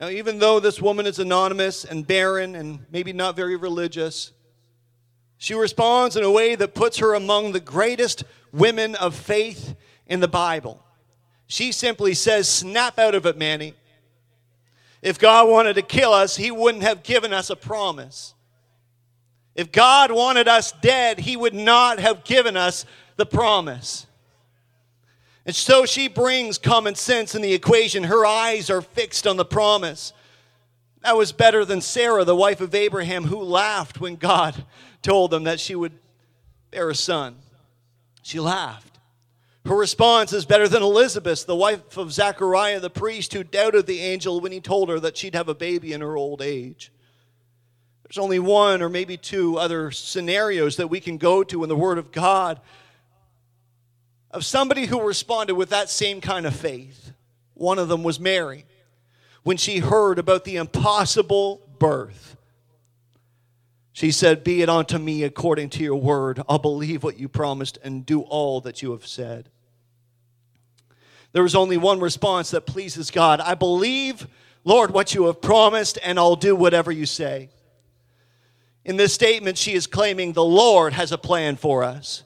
Now, 0.00 0.08
even 0.08 0.40
though 0.40 0.58
this 0.58 0.82
woman 0.82 1.06
is 1.06 1.20
anonymous 1.20 1.84
and 1.84 2.04
barren 2.04 2.56
and 2.56 2.84
maybe 2.90 3.12
not 3.12 3.36
very 3.36 3.54
religious, 3.54 4.32
she 5.38 5.54
responds 5.54 6.16
in 6.16 6.24
a 6.24 6.30
way 6.32 6.56
that 6.56 6.74
puts 6.74 6.98
her 6.98 7.14
among 7.14 7.52
the 7.52 7.60
greatest 7.60 8.24
women 8.52 8.96
of 8.96 9.14
faith 9.14 9.76
in 10.08 10.18
the 10.18 10.26
Bible. 10.26 10.82
She 11.46 11.70
simply 11.70 12.14
says, 12.14 12.48
Snap 12.48 12.98
out 12.98 13.14
of 13.14 13.24
it, 13.24 13.38
Manny. 13.38 13.74
If 15.00 15.20
God 15.20 15.48
wanted 15.48 15.74
to 15.74 15.82
kill 15.82 16.12
us, 16.12 16.34
He 16.34 16.50
wouldn't 16.50 16.82
have 16.82 17.04
given 17.04 17.32
us 17.32 17.50
a 17.50 17.56
promise. 17.56 18.34
If 19.60 19.72
God 19.72 20.10
wanted 20.10 20.48
us 20.48 20.72
dead, 20.72 21.18
He 21.18 21.36
would 21.36 21.52
not 21.52 21.98
have 21.98 22.24
given 22.24 22.56
us 22.56 22.86
the 23.16 23.26
promise. 23.26 24.06
And 25.44 25.54
so 25.54 25.84
she 25.84 26.08
brings 26.08 26.56
common 26.56 26.94
sense 26.94 27.34
in 27.34 27.42
the 27.42 27.52
equation. 27.52 28.04
Her 28.04 28.24
eyes 28.24 28.70
are 28.70 28.80
fixed 28.80 29.26
on 29.26 29.36
the 29.36 29.44
promise. 29.44 30.14
That 31.02 31.14
was 31.14 31.32
better 31.32 31.66
than 31.66 31.82
Sarah, 31.82 32.24
the 32.24 32.34
wife 32.34 32.62
of 32.62 32.74
Abraham, 32.74 33.24
who 33.24 33.42
laughed 33.42 34.00
when 34.00 34.16
God 34.16 34.64
told 35.02 35.30
them 35.30 35.44
that 35.44 35.60
she 35.60 35.74
would 35.74 35.92
bear 36.70 36.88
a 36.88 36.94
son. 36.94 37.36
She 38.22 38.40
laughed. 38.40 38.98
Her 39.66 39.76
response 39.76 40.32
is 40.32 40.46
better 40.46 40.68
than 40.68 40.82
Elizabeth, 40.82 41.44
the 41.44 41.54
wife 41.54 41.98
of 41.98 42.14
Zachariah 42.14 42.80
the 42.80 42.88
priest, 42.88 43.34
who 43.34 43.44
doubted 43.44 43.84
the 43.84 44.00
angel 44.00 44.40
when 44.40 44.52
he 44.52 44.60
told 44.60 44.88
her 44.88 44.98
that 45.00 45.18
she'd 45.18 45.34
have 45.34 45.50
a 45.50 45.54
baby 45.54 45.92
in 45.92 46.00
her 46.00 46.16
old 46.16 46.40
age. 46.40 46.90
There's 48.10 48.24
only 48.24 48.40
one 48.40 48.82
or 48.82 48.88
maybe 48.88 49.16
two 49.16 49.56
other 49.56 49.92
scenarios 49.92 50.78
that 50.78 50.88
we 50.88 50.98
can 50.98 51.16
go 51.16 51.44
to 51.44 51.62
in 51.62 51.68
the 51.68 51.76
Word 51.76 51.96
of 51.96 52.10
God 52.10 52.60
of 54.32 54.44
somebody 54.44 54.86
who 54.86 55.06
responded 55.06 55.54
with 55.54 55.70
that 55.70 55.88
same 55.88 56.20
kind 56.20 56.44
of 56.44 56.56
faith. 56.56 57.12
One 57.54 57.78
of 57.78 57.86
them 57.86 58.02
was 58.02 58.18
Mary. 58.18 58.64
When 59.44 59.56
she 59.56 59.78
heard 59.78 60.18
about 60.18 60.44
the 60.44 60.56
impossible 60.56 61.62
birth, 61.78 62.36
she 63.92 64.10
said, 64.10 64.42
Be 64.42 64.60
it 64.60 64.68
unto 64.68 64.98
me 64.98 65.22
according 65.22 65.70
to 65.70 65.84
your 65.84 65.94
word. 65.94 66.42
I'll 66.48 66.58
believe 66.58 67.04
what 67.04 67.16
you 67.16 67.28
promised 67.28 67.78
and 67.84 68.04
do 68.04 68.22
all 68.22 68.60
that 68.62 68.82
you 68.82 68.90
have 68.90 69.06
said. 69.06 69.50
There 71.30 71.44
was 71.44 71.54
only 71.54 71.76
one 71.76 72.00
response 72.00 72.50
that 72.50 72.66
pleases 72.66 73.12
God 73.12 73.38
I 73.38 73.54
believe, 73.54 74.26
Lord, 74.64 74.90
what 74.90 75.14
you 75.14 75.26
have 75.26 75.40
promised, 75.40 75.96
and 76.02 76.18
I'll 76.18 76.34
do 76.34 76.56
whatever 76.56 76.90
you 76.90 77.06
say. 77.06 77.50
In 78.84 78.96
this 78.96 79.12
statement, 79.12 79.58
she 79.58 79.74
is 79.74 79.86
claiming 79.86 80.32
the 80.32 80.44
Lord 80.44 80.92
has 80.92 81.12
a 81.12 81.18
plan 81.18 81.56
for 81.56 81.84
us. 81.84 82.22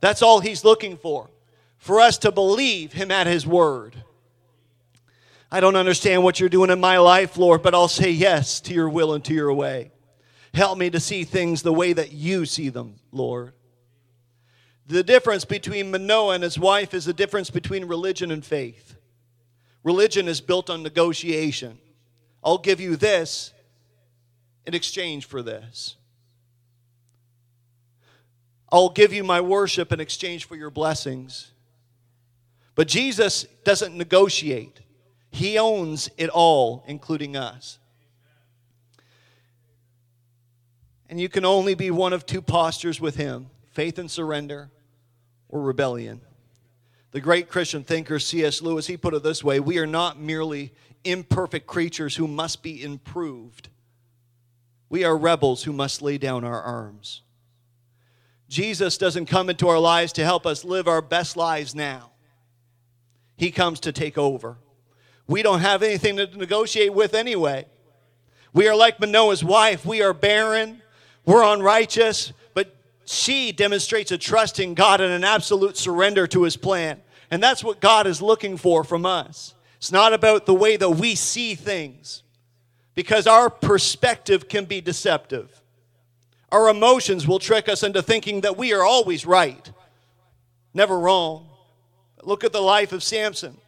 That's 0.00 0.22
all 0.22 0.40
he's 0.40 0.64
looking 0.64 0.96
for 0.96 1.30
for 1.78 2.00
us 2.00 2.18
to 2.18 2.32
believe 2.32 2.92
him 2.92 3.10
at 3.10 3.26
his 3.26 3.46
word. 3.46 3.94
I 5.50 5.60
don't 5.60 5.76
understand 5.76 6.24
what 6.24 6.40
you're 6.40 6.48
doing 6.48 6.70
in 6.70 6.80
my 6.80 6.98
life, 6.98 7.36
Lord, 7.36 7.62
but 7.62 7.74
I'll 7.74 7.86
say 7.86 8.10
yes 8.10 8.60
to 8.62 8.74
your 8.74 8.88
will 8.88 9.14
and 9.14 9.24
to 9.24 9.34
your 9.34 9.52
way. 9.52 9.92
Help 10.52 10.78
me 10.78 10.90
to 10.90 10.98
see 10.98 11.22
things 11.22 11.62
the 11.62 11.72
way 11.72 11.92
that 11.92 12.12
you 12.12 12.44
see 12.44 12.70
them, 12.70 12.96
Lord. 13.12 13.52
The 14.88 15.04
difference 15.04 15.44
between 15.44 15.90
Manoah 15.90 16.34
and 16.34 16.42
his 16.42 16.58
wife 16.58 16.94
is 16.94 17.04
the 17.04 17.12
difference 17.12 17.50
between 17.50 17.84
religion 17.84 18.30
and 18.30 18.44
faith. 18.44 18.96
Religion 19.84 20.26
is 20.26 20.40
built 20.40 20.68
on 20.70 20.82
negotiation. 20.82 21.78
I'll 22.42 22.58
give 22.58 22.80
you 22.80 22.96
this 22.96 23.52
in 24.66 24.74
exchange 24.74 25.26
for 25.26 25.42
this. 25.42 25.96
I'll 28.70 28.88
give 28.88 29.12
you 29.12 29.22
my 29.22 29.40
worship 29.40 29.92
in 29.92 30.00
exchange 30.00 30.44
for 30.44 30.56
your 30.56 30.70
blessings. 30.70 31.52
But 32.74 32.88
Jesus 32.88 33.44
doesn't 33.64 33.96
negotiate, 33.96 34.80
He 35.30 35.58
owns 35.58 36.10
it 36.18 36.28
all, 36.30 36.84
including 36.86 37.36
us. 37.36 37.78
And 41.08 41.20
you 41.20 41.28
can 41.28 41.44
only 41.44 41.74
be 41.74 41.90
one 41.92 42.12
of 42.12 42.26
two 42.26 42.42
postures 42.42 43.00
with 43.00 43.16
Him 43.16 43.48
faith 43.72 43.98
and 43.98 44.10
surrender 44.10 44.70
or 45.48 45.60
rebellion. 45.60 46.20
The 47.12 47.20
great 47.20 47.48
Christian 47.48 47.84
thinker 47.84 48.18
C.S. 48.18 48.60
Lewis, 48.60 48.86
he 48.86 48.96
put 48.96 49.14
it 49.14 49.22
this 49.22 49.42
way 49.42 49.60
We 49.60 49.78
are 49.78 49.86
not 49.86 50.18
merely 50.18 50.74
imperfect 51.04 51.66
creatures 51.66 52.16
who 52.16 52.26
must 52.26 52.62
be 52.62 52.82
improved. 52.82 53.68
We 54.88 55.04
are 55.04 55.16
rebels 55.16 55.64
who 55.64 55.72
must 55.72 56.02
lay 56.02 56.18
down 56.18 56.44
our 56.44 56.62
arms. 56.62 57.22
Jesus 58.48 58.96
doesn't 58.96 59.26
come 59.26 59.50
into 59.50 59.68
our 59.68 59.78
lives 59.78 60.12
to 60.14 60.24
help 60.24 60.46
us 60.46 60.64
live 60.64 60.86
our 60.86 61.02
best 61.02 61.36
lives 61.36 61.74
now. 61.74 62.12
He 63.36 63.50
comes 63.50 63.80
to 63.80 63.92
take 63.92 64.16
over. 64.16 64.56
We 65.26 65.42
don't 65.42 65.60
have 65.60 65.82
anything 65.82 66.16
to 66.16 66.26
negotiate 66.38 66.94
with 66.94 67.14
anyway. 67.14 67.66
We 68.52 68.68
are 68.68 68.76
like 68.76 69.00
Manoah's 69.00 69.44
wife. 69.44 69.84
We 69.84 70.00
are 70.02 70.14
barren. 70.14 70.80
We're 71.24 71.42
unrighteous. 71.42 72.32
But 72.54 72.74
she 73.04 73.52
demonstrates 73.52 74.12
a 74.12 74.18
trust 74.18 74.60
in 74.60 74.74
God 74.74 75.00
and 75.00 75.12
an 75.12 75.24
absolute 75.24 75.76
surrender 75.76 76.26
to 76.28 76.44
his 76.44 76.56
plan. 76.56 77.02
And 77.30 77.42
that's 77.42 77.64
what 77.64 77.80
God 77.80 78.06
is 78.06 78.22
looking 78.22 78.56
for 78.56 78.84
from 78.84 79.04
us. 79.04 79.54
It's 79.78 79.92
not 79.92 80.12
about 80.12 80.46
the 80.46 80.54
way 80.54 80.76
that 80.76 80.90
we 80.90 81.16
see 81.16 81.54
things, 81.54 82.22
because 82.96 83.28
our 83.28 83.48
perspective 83.48 84.48
can 84.48 84.64
be 84.64 84.80
deceptive. 84.80 85.62
Our 86.50 86.68
emotions 86.68 87.28
will 87.28 87.38
trick 87.38 87.68
us 87.68 87.84
into 87.84 88.02
thinking 88.02 88.40
that 88.40 88.56
we 88.56 88.72
are 88.72 88.82
always 88.82 89.24
right, 89.24 89.70
never 90.74 90.98
wrong. 90.98 91.48
Look 92.24 92.42
at 92.42 92.52
the 92.52 92.60
life 92.60 92.92
of 92.92 93.04
Samson. 93.04 93.58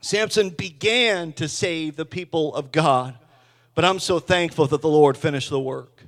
Samson 0.00 0.50
began 0.50 1.32
to 1.34 1.46
save 1.46 1.94
the 1.94 2.06
people 2.06 2.54
of 2.54 2.72
God, 2.72 3.16
but 3.76 3.84
I'm 3.84 4.00
so 4.00 4.18
thankful 4.18 4.66
that 4.66 4.80
the 4.80 4.88
Lord 4.88 5.16
finished 5.16 5.50
the 5.50 5.60
work. 5.60 6.02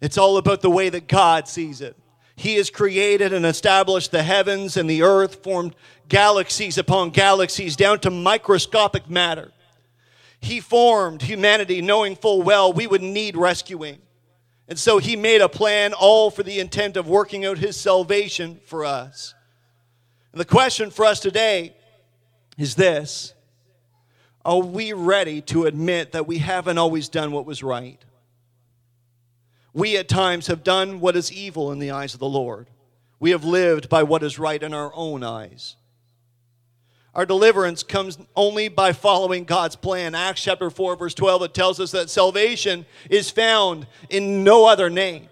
It's 0.00 0.18
all 0.18 0.36
about 0.36 0.60
the 0.60 0.70
way 0.70 0.90
that 0.90 1.08
God 1.08 1.48
sees 1.48 1.80
it. 1.80 1.96
He 2.36 2.56
has 2.56 2.68
created 2.68 3.32
and 3.32 3.46
established 3.46 4.10
the 4.10 4.22
heavens 4.22 4.76
and 4.76 4.90
the 4.90 5.02
earth, 5.02 5.42
formed 5.42 5.74
galaxies 6.08 6.76
upon 6.76 7.10
galaxies 7.10 7.76
down 7.76 7.98
to 8.00 8.10
microscopic 8.10 9.08
matter. 9.08 9.52
He 10.40 10.60
formed 10.60 11.22
humanity 11.22 11.80
knowing 11.80 12.16
full 12.16 12.42
well 12.42 12.72
we 12.72 12.86
would 12.86 13.02
need 13.02 13.36
rescuing. 13.36 13.98
And 14.68 14.78
so 14.78 14.98
he 14.98 15.16
made 15.16 15.40
a 15.40 15.48
plan 15.48 15.92
all 15.92 16.30
for 16.30 16.42
the 16.42 16.58
intent 16.58 16.96
of 16.96 17.08
working 17.08 17.44
out 17.44 17.58
his 17.58 17.76
salvation 17.76 18.60
for 18.66 18.84
us. 18.84 19.34
And 20.32 20.40
the 20.40 20.44
question 20.44 20.90
for 20.90 21.04
us 21.04 21.20
today 21.20 21.74
is 22.58 22.74
this 22.74 23.32
Are 24.44 24.58
we 24.58 24.92
ready 24.92 25.40
to 25.42 25.66
admit 25.66 26.12
that 26.12 26.26
we 26.26 26.38
haven't 26.38 26.78
always 26.78 27.08
done 27.08 27.32
what 27.32 27.46
was 27.46 27.62
right? 27.62 28.04
We 29.72 29.96
at 29.98 30.08
times 30.08 30.46
have 30.46 30.64
done 30.64 31.00
what 31.00 31.16
is 31.16 31.30
evil 31.30 31.70
in 31.70 31.78
the 31.78 31.90
eyes 31.90 32.14
of 32.14 32.20
the 32.20 32.28
Lord. 32.28 32.66
We 33.20 33.30
have 33.30 33.44
lived 33.44 33.88
by 33.88 34.02
what 34.02 34.22
is 34.22 34.38
right 34.38 34.62
in 34.62 34.74
our 34.74 34.90
own 34.94 35.22
eyes. 35.22 35.76
Our 37.16 37.24
deliverance 37.24 37.82
comes 37.82 38.18
only 38.36 38.68
by 38.68 38.92
following 38.92 39.44
God's 39.44 39.74
plan. 39.74 40.14
Acts 40.14 40.42
chapter 40.42 40.68
4, 40.68 40.96
verse 40.96 41.14
12, 41.14 41.44
it 41.44 41.54
tells 41.54 41.80
us 41.80 41.92
that 41.92 42.10
salvation 42.10 42.84
is 43.08 43.30
found 43.30 43.86
in 44.10 44.44
no 44.44 44.66
other 44.66 44.90
name. 44.90 45.30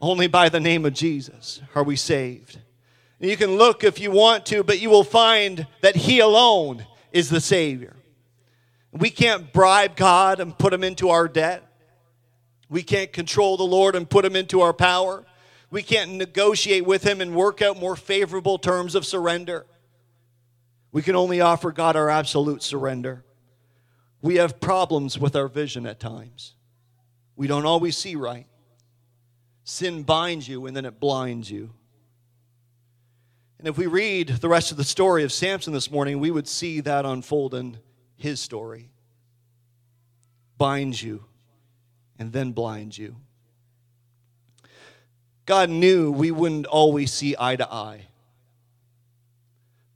Only 0.00 0.26
by 0.26 0.48
the 0.48 0.58
name 0.58 0.84
of 0.84 0.92
Jesus 0.92 1.60
are 1.76 1.84
we 1.84 1.94
saved. 1.94 2.58
You 3.20 3.36
can 3.36 3.58
look 3.58 3.84
if 3.84 4.00
you 4.00 4.10
want 4.10 4.44
to, 4.46 4.64
but 4.64 4.80
you 4.80 4.90
will 4.90 5.04
find 5.04 5.68
that 5.82 5.94
He 5.94 6.18
alone 6.18 6.84
is 7.12 7.30
the 7.30 7.40
Savior. 7.40 7.94
We 8.90 9.08
can't 9.08 9.52
bribe 9.52 9.94
God 9.94 10.40
and 10.40 10.58
put 10.58 10.74
Him 10.74 10.82
into 10.82 11.10
our 11.10 11.28
debt. 11.28 11.62
We 12.68 12.82
can't 12.82 13.12
control 13.12 13.56
the 13.56 13.62
Lord 13.62 13.94
and 13.94 14.10
put 14.10 14.24
Him 14.24 14.34
into 14.34 14.62
our 14.62 14.72
power. 14.72 15.24
We 15.70 15.84
can't 15.84 16.14
negotiate 16.14 16.84
with 16.84 17.04
Him 17.04 17.20
and 17.20 17.36
work 17.36 17.62
out 17.62 17.78
more 17.78 17.94
favorable 17.94 18.58
terms 18.58 18.96
of 18.96 19.06
surrender. 19.06 19.64
We 20.92 21.02
can 21.02 21.16
only 21.16 21.40
offer 21.40 21.72
God 21.72 21.96
our 21.96 22.10
absolute 22.10 22.62
surrender. 22.62 23.24
We 24.20 24.36
have 24.36 24.60
problems 24.60 25.18
with 25.18 25.34
our 25.34 25.48
vision 25.48 25.86
at 25.86 25.98
times. 25.98 26.54
We 27.34 27.46
don't 27.46 27.66
always 27.66 27.96
see 27.96 28.14
right. 28.14 28.46
Sin 29.64 30.02
binds 30.02 30.46
you 30.46 30.66
and 30.66 30.76
then 30.76 30.84
it 30.84 31.00
blinds 31.00 31.50
you. 31.50 31.70
And 33.58 33.68
if 33.68 33.78
we 33.78 33.86
read 33.86 34.28
the 34.28 34.48
rest 34.48 34.70
of 34.70 34.76
the 34.76 34.84
story 34.84 35.24
of 35.24 35.32
Samson 35.32 35.72
this 35.72 35.90
morning, 35.90 36.20
we 36.20 36.30
would 36.30 36.48
see 36.48 36.80
that 36.80 37.06
unfold 37.06 37.54
in 37.54 37.78
his 38.16 38.40
story. 38.40 38.90
Binds 40.58 41.02
you 41.02 41.24
and 42.18 42.32
then 42.32 42.52
blinds 42.52 42.98
you. 42.98 43.16
God 45.46 45.70
knew 45.70 46.10
we 46.12 46.30
wouldn't 46.30 46.66
always 46.66 47.12
see 47.12 47.34
eye 47.38 47.56
to 47.56 47.72
eye. 47.72 48.08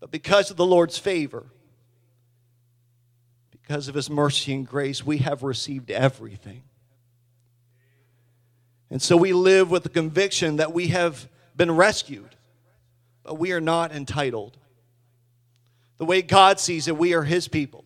But 0.07 0.13
because 0.13 0.53
of 0.53 0.57
the 0.57 0.65
Lord's 0.65 0.97
favor, 0.99 1.47
because 3.51 3.89
of 3.89 3.97
his 3.97 4.09
mercy 4.09 4.55
and 4.55 4.65
grace, 4.65 5.05
we 5.05 5.19
have 5.19 5.43
received 5.43 5.91
everything. 5.91 6.63
And 8.89 9.03
so 9.03 9.17
we 9.17 9.33
live 9.33 9.69
with 9.69 9.83
the 9.83 9.89
conviction 9.89 10.59
that 10.59 10.73
we 10.73 10.87
have 10.89 11.29
been 11.57 11.73
rescued, 11.73 12.37
but 13.25 13.37
we 13.37 13.51
are 13.51 13.61
not 13.61 13.91
entitled. 13.91 14.57
The 15.99 16.05
way 16.05 16.23
God 16.23 16.61
sees 16.61 16.87
it, 16.87 16.97
we 16.97 17.13
are 17.13 17.25
his 17.25 17.49
people, 17.49 17.85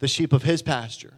the 0.00 0.08
sheep 0.08 0.34
of 0.34 0.42
his 0.42 0.60
pasture. 0.60 1.14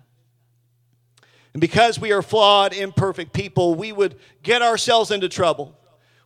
And 1.55 1.61
because 1.61 1.99
we 1.99 2.13
are 2.13 2.23
flawed, 2.23 2.73
imperfect 2.73 3.33
people, 3.33 3.75
we 3.75 3.91
would 3.91 4.15
get 4.45 4.63
ourselves 4.63 5.11
into 5.11 5.29
trouble. 5.29 5.77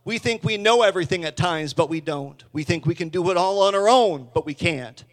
We 0.03 0.17
think 0.17 0.43
we 0.43 0.57
know 0.57 0.81
everything 0.81 1.25
at 1.25 1.37
times, 1.37 1.73
but 1.73 1.89
we 1.89 2.01
don't. 2.01 2.43
We 2.51 2.63
think 2.63 2.85
we 2.85 2.95
can 2.95 3.09
do 3.09 3.29
it 3.29 3.37
all 3.37 3.61
on 3.61 3.75
our 3.75 3.87
own, 3.87 4.29
but 4.33 4.45
we 4.45 4.53
can't. 4.53 5.03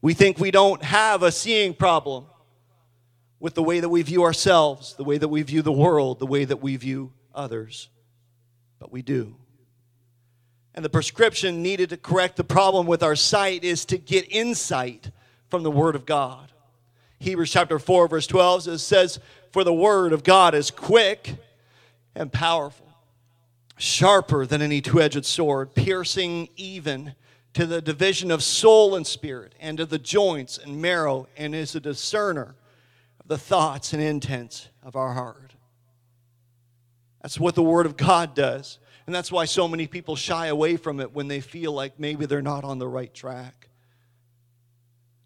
We 0.00 0.14
think 0.14 0.38
we 0.38 0.50
don't 0.50 0.82
have 0.82 1.22
a 1.22 1.30
seeing 1.30 1.74
problem 1.74 2.24
with 3.38 3.54
the 3.54 3.62
way 3.62 3.80
that 3.80 3.88
we 3.88 4.00
view 4.02 4.22
ourselves, 4.22 4.94
the 4.94 5.04
way 5.04 5.18
that 5.18 5.28
we 5.28 5.42
view 5.42 5.60
the 5.60 5.72
world, 5.72 6.18
the 6.18 6.26
way 6.26 6.44
that 6.44 6.62
we 6.62 6.76
view 6.76 7.12
others. 7.34 7.88
But 8.78 8.90
we 8.90 9.02
do. 9.02 9.36
And 10.74 10.82
the 10.84 10.90
prescription 10.90 11.62
needed 11.62 11.90
to 11.90 11.98
correct 11.98 12.36
the 12.36 12.44
problem 12.44 12.86
with 12.86 13.02
our 13.02 13.16
sight 13.16 13.64
is 13.64 13.84
to 13.86 13.98
get 13.98 14.24
insight 14.30 15.10
from 15.50 15.62
the 15.62 15.70
Word 15.70 15.94
of 15.94 16.06
God. 16.06 16.52
Hebrews 17.18 17.50
chapter 17.50 17.78
4, 17.78 18.08
verse 18.08 18.26
12 18.26 18.80
says, 18.80 19.20
For 19.52 19.62
the 19.62 19.74
Word 19.74 20.14
of 20.14 20.24
God 20.24 20.54
is 20.54 20.70
quick 20.70 21.34
and 22.14 22.32
powerful 22.32 22.89
sharper 23.80 24.44
than 24.44 24.60
any 24.60 24.80
two 24.80 25.00
edged 25.00 25.24
sword, 25.24 25.74
piercing 25.74 26.48
even 26.56 27.14
to 27.54 27.64
the 27.66 27.80
division 27.80 28.30
of 28.30 28.42
soul 28.42 28.94
and 28.94 29.06
spirit, 29.06 29.54
and 29.58 29.78
to 29.78 29.86
the 29.86 29.98
joints 29.98 30.58
and 30.58 30.80
marrow, 30.80 31.26
and 31.36 31.54
is 31.54 31.74
a 31.74 31.80
discerner 31.80 32.54
of 33.18 33.26
the 33.26 33.38
thoughts 33.38 33.92
and 33.92 34.02
intents 34.02 34.68
of 34.82 34.96
our 34.96 35.14
heart. 35.14 35.54
That's 37.22 37.40
what 37.40 37.54
the 37.54 37.62
Word 37.62 37.86
of 37.86 37.96
God 37.96 38.34
does. 38.34 38.78
And 39.06 39.14
that's 39.14 39.32
why 39.32 39.46
so 39.46 39.66
many 39.66 39.86
people 39.86 40.14
shy 40.14 40.46
away 40.46 40.76
from 40.76 41.00
it 41.00 41.12
when 41.12 41.26
they 41.26 41.40
feel 41.40 41.72
like 41.72 41.98
maybe 41.98 42.26
they're 42.26 42.42
not 42.42 42.64
on 42.64 42.78
the 42.78 42.86
right 42.86 43.12
track. 43.12 43.68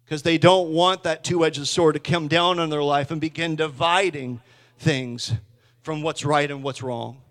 Because 0.03 0.23
they 0.23 0.37
don't 0.37 0.69
want 0.69 1.03
that 1.03 1.23
two 1.23 1.45
edged 1.45 1.67
sword 1.67 1.93
to 1.93 1.99
come 1.99 2.27
down 2.27 2.59
on 2.59 2.69
their 2.69 2.83
life 2.83 3.11
and 3.11 3.21
begin 3.21 3.55
dividing 3.55 4.41
things 4.79 5.33
from 5.83 6.01
what's 6.01 6.25
right 6.25 6.49
and 6.49 6.63
what's 6.63 6.81
wrong 6.81 7.21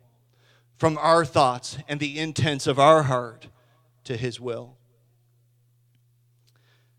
from 0.77 0.99
our 0.99 1.25
thoughts 1.25 1.79
and 1.89 2.01
the 2.01 2.19
intents 2.19 2.67
of 2.67 2.79
our 2.79 3.05
heart 3.05 3.49
to 4.05 4.17
His 4.17 4.41
will. 4.41 4.77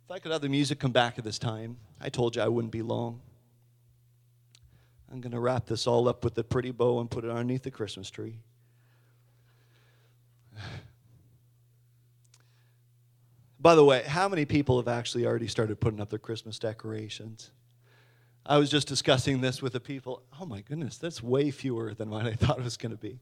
If 0.06 0.12
I 0.12 0.20
could 0.20 0.32
have 0.32 0.42
the 0.42 0.50
music 0.50 0.80
come 0.80 0.92
back 0.92 1.18
at 1.18 1.24
this 1.24 1.40
time, 1.40 1.78
I 2.00 2.10
told 2.10 2.36
you 2.36 2.42
I 2.42 2.48
wouldn't 2.48 2.72
be 2.72 2.82
long. 2.82 3.22
I'm 5.12 5.22
going 5.22 5.32
to 5.32 5.40
wrap 5.40 5.66
this 5.66 5.88
all 5.88 6.08
up 6.08 6.24
with 6.24 6.38
a 6.38 6.44
pretty 6.44 6.72
bow 6.72 7.00
and 7.00 7.10
put 7.10 7.24
it 7.24 7.30
underneath 7.30 7.64
the 7.64 7.72
Christmas 7.72 8.10
tree. 8.10 8.40
By 13.60 13.74
the 13.74 13.84
way, 13.84 14.04
how 14.04 14.30
many 14.30 14.46
people 14.46 14.78
have 14.78 14.88
actually 14.88 15.26
already 15.26 15.48
started 15.48 15.80
putting 15.80 16.00
up 16.00 16.10
their 16.12 16.20
Christmas 16.20 16.60
decorations? 16.60 17.50
I 18.46 18.60
was 18.60 18.70
just 18.70 18.88
discussing 18.88 19.42
this 19.42 19.60
with 19.60 19.74
the 19.74 19.80
people. 19.80 20.22
Oh 20.40 20.46
my 20.46 20.62
goodness, 20.62 21.00
that's 21.00 21.24
way 21.24 21.50
fewer 21.50 21.96
than 21.96 22.12
what 22.12 22.28
I 22.28 22.34
thought 22.36 22.60
it 22.60 22.64
was 22.64 22.78
going 22.78 22.92
to 22.92 22.98
be. 22.98 23.20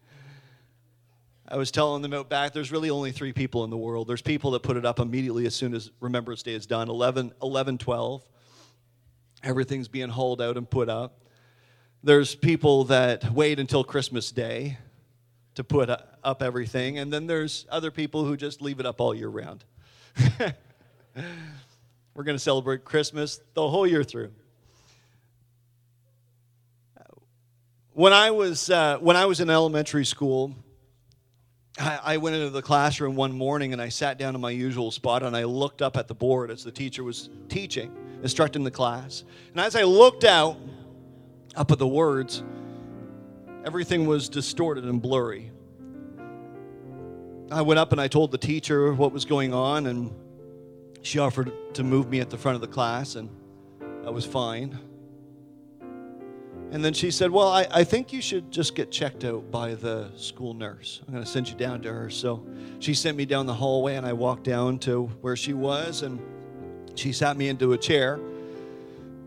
I 1.54 1.56
was 1.56 1.70
telling 1.70 2.02
them 2.02 2.14
out 2.16 2.30
back, 2.30 2.52
there's 2.52 2.72
really 2.72 2.90
only 2.90 3.12
three 3.12 3.32
people 3.32 3.64
in 3.64 3.70
the 3.70 3.78
world. 3.78 4.08
There's 4.08 4.24
people 4.24 4.50
that 4.52 4.64
put 4.64 4.76
it 4.76 4.88
up 4.88 5.00
immediately 5.00 5.46
as 5.46 5.54
soon 5.54 5.76
as 5.76 5.92
Remembrance 6.00 6.42
Day 6.42 6.56
is 6.56 6.66
done 6.66 6.90
11, 6.90 7.32
11 7.44 7.78
12. 7.78 8.26
Everything's 9.44 9.88
being 9.88 10.10
hauled 10.10 10.42
out 10.42 10.58
and 10.58 10.68
put 10.68 10.90
up. 10.90 11.22
There's 12.02 12.34
people 12.34 12.86
that 12.86 13.32
wait 13.32 13.60
until 13.60 13.84
Christmas 13.84 14.32
Day 14.32 14.80
to 15.54 15.64
put 15.64 15.92
up 15.92 16.42
everything. 16.42 16.98
And 16.98 17.14
then 17.14 17.28
there's 17.28 17.68
other 17.70 17.92
people 17.92 18.26
who 18.26 18.36
just 18.36 18.60
leave 18.60 18.80
it 18.80 18.88
up 18.88 19.00
all 19.00 19.14
year 19.14 19.30
round. 19.30 19.64
We're 22.16 22.24
going 22.24 22.36
to 22.36 22.44
celebrate 22.44 22.84
Christmas 22.84 23.40
the 23.54 23.70
whole 23.70 23.86
year 23.86 24.04
through. 24.04 24.32
When 27.92 28.12
I 28.12 28.32
was, 28.32 28.72
uh, 28.72 28.98
when 28.98 29.16
I 29.16 29.28
was 29.28 29.40
in 29.40 29.52
elementary 29.52 30.06
school, 30.06 30.56
I, 31.80 32.18
went 32.18 32.36
into 32.36 32.52
the 32.52 32.62
classroom 32.62 33.16
one 33.16 33.32
morning 33.32 33.74
and 33.74 33.82
I 33.82 33.90
sat 33.90 34.20
down 34.20 34.36
in 34.36 34.42
my 34.42 34.52
usual 34.52 34.92
spot 34.92 35.24
and 35.24 35.36
I 35.36 35.46
looked 35.46 35.82
up 35.82 35.98
at 35.98 36.08
the 36.08 36.14
board 36.14 36.52
as 36.52 36.64
the 36.64 36.72
teacher 36.72 37.04
was 37.04 37.30
teaching, 37.50 37.92
instructing 38.22 38.64
the 38.64 38.72
class. 38.72 39.24
And 39.52 39.60
as 39.60 39.76
I 39.76 39.84
looked 39.84 40.24
out 40.24 40.58
up 41.56 41.72
at 41.72 41.80
the 41.80 41.88
words, 41.88 42.44
everything 43.66 44.06
was 44.06 44.30
distorted 44.30 44.84
and 44.84 45.02
blurry. 45.02 45.52
I 47.52 47.62
went 47.62 47.80
up 47.80 47.92
and 47.92 48.00
I 48.00 48.08
told 48.08 48.32
the 48.32 48.38
teacher 48.38 48.94
what 48.94 49.12
was 49.12 49.26
going 49.26 49.54
on, 49.54 49.88
and 49.88 50.12
she 51.02 51.20
offered 51.20 51.52
to 51.76 51.84
move 51.84 52.10
me 52.10 52.20
at 52.20 52.30
the 52.30 52.38
front 52.38 52.56
of 52.56 52.62
the 52.62 52.68
class, 52.68 53.16
and 53.16 53.30
I 54.06 54.10
was 54.10 54.26
fine. 54.26 54.80
And 56.74 56.84
then 56.84 56.92
she 56.92 57.12
said, 57.12 57.30
Well, 57.30 57.50
I, 57.50 57.68
I 57.70 57.84
think 57.84 58.12
you 58.12 58.20
should 58.20 58.50
just 58.50 58.74
get 58.74 58.90
checked 58.90 59.24
out 59.24 59.52
by 59.52 59.76
the 59.76 60.10
school 60.18 60.56
nurse. 60.56 61.02
I'm 61.08 61.14
going 61.14 61.24
to 61.24 61.30
send 61.30 61.48
you 61.48 61.56
down 61.56 61.84
to 61.84 61.94
her. 61.94 62.10
So 62.10 62.44
she 62.80 62.96
sent 62.96 63.16
me 63.16 63.26
down 63.26 63.46
the 63.46 63.54
hallway, 63.54 63.96
and 63.96 64.08
I 64.08 64.14
walked 64.14 64.44
down 64.44 64.80
to 64.80 65.04
where 65.22 65.36
she 65.36 65.54
was, 65.54 66.02
and 66.02 66.20
she 66.96 67.14
sat 67.14 67.38
me 67.38 67.48
into 67.48 67.74
a 67.74 67.78
chair 67.78 68.20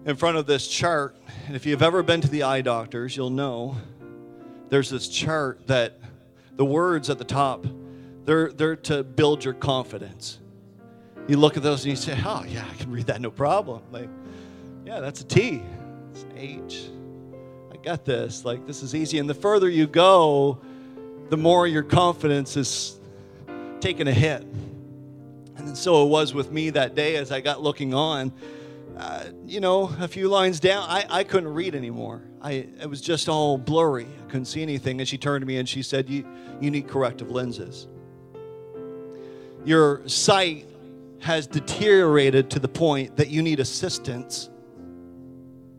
in 0.07 0.17
front 0.17 0.39
of 0.39 0.47
this 0.47 0.67
chart. 0.67 1.17
And 1.47 1.55
if 1.55 1.65
you've 1.65 1.85
ever 1.85 2.03
been 2.03 2.21
to 2.21 2.29
the 2.29 2.43
eye 2.43 2.63
doctors, 2.63 3.17
you'll 3.17 3.31
know 3.31 3.77
there's 4.69 4.91
this 4.91 5.07
chart 5.07 5.69
that 5.69 6.01
the 6.57 6.65
words 6.65 7.11
at 7.11 7.19
the 7.19 7.25
top, 7.25 7.65
they're, 8.25 8.51
they're 8.51 8.75
to 8.75 9.05
build 9.05 9.45
your 9.45 9.55
confidence. 9.55 10.41
You 11.29 11.37
look 11.37 11.57
at 11.57 11.63
those 11.63 11.85
and 11.85 11.91
you 11.91 11.97
say, 11.97 12.21
Oh, 12.25 12.45
yeah, 12.49 12.65
I 12.69 12.75
can 12.75 12.91
read 12.91 13.07
that 13.07 13.21
no 13.21 13.31
problem. 13.31 13.83
Like, 13.93 14.09
yeah, 14.85 14.99
that's 14.99 15.21
a 15.21 15.25
T, 15.25 15.63
it's 16.11 16.25
an 16.25 16.33
H 16.37 16.89
got 17.87 18.05
this. 18.05 18.45
Like, 18.45 18.67
this 18.67 18.83
is 18.83 18.97
easy. 18.97 19.21
And 19.21 19.31
the 19.31 19.35
further 19.35 19.69
you 19.69 19.87
go, 19.87 20.59
the 21.31 21.37
more 21.37 21.69
your 21.69 21.85
confidence 21.85 22.57
is 22.57 22.99
taking 23.79 24.09
a 24.09 24.13
hit. 24.13 24.43
And 25.57 25.79
so 25.79 26.05
it 26.05 26.09
was 26.09 26.35
with 26.35 26.51
me 26.51 26.71
that 26.71 26.97
day 26.97 27.15
as 27.15 27.31
I 27.31 27.41
got 27.41 27.63
looking 27.63 27.95
on. 27.95 28.33
Uh, 28.97 29.27
you 29.45 29.61
know, 29.61 29.95
a 30.01 30.09
few 30.09 30.29
lines 30.29 30.59
down, 30.59 30.85
I, 30.89 31.07
I 31.09 31.23
couldn't 31.23 31.55
read 31.55 31.77
anymore. 31.77 32.23
I, 32.43 32.67
it 32.81 32.91
was 32.91 33.01
just 33.01 33.29
all 33.29 33.57
blurry. 33.57 34.07
I 34.07 34.31
couldn't 34.31 34.47
see 34.47 34.63
anything. 34.63 35.01
And 35.01 35.09
she 35.09 35.17
turned 35.17 35.43
to 35.43 35.47
me 35.47 35.59
and 35.59 35.69
she 35.69 35.85
said, 35.85 36.11
You, 36.11 36.27
you 36.61 36.73
need 36.73 36.89
corrective 36.89 37.31
lenses. 37.31 37.87
Your 39.65 40.03
sight 40.09 40.67
has 41.21 41.47
deteriorated 41.47 42.51
to 42.51 42.59
the 42.59 42.69
point 42.69 43.17
that 43.17 43.29
you 43.29 43.43
need 43.43 43.61
assistance 43.61 44.51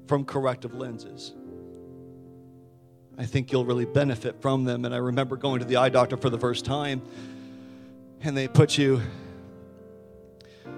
from 0.08 0.24
corrective 0.24 0.74
lenses. 0.74 1.34
I 3.18 3.26
think 3.26 3.52
you'll 3.52 3.66
really 3.66 3.86
benefit 3.86 4.42
from 4.42 4.64
them. 4.64 4.86
And 4.86 4.94
I 4.94 4.98
remember 4.98 5.36
going 5.36 5.60
to 5.60 5.66
the 5.66 5.78
eye 5.78 5.90
doctor 5.90 6.18
for 6.18 6.30
the 6.30 6.38
first 6.38 6.66
time, 6.66 7.02
and 8.22 8.38
they 8.38 8.48
put 8.48 8.78
you 8.78 9.02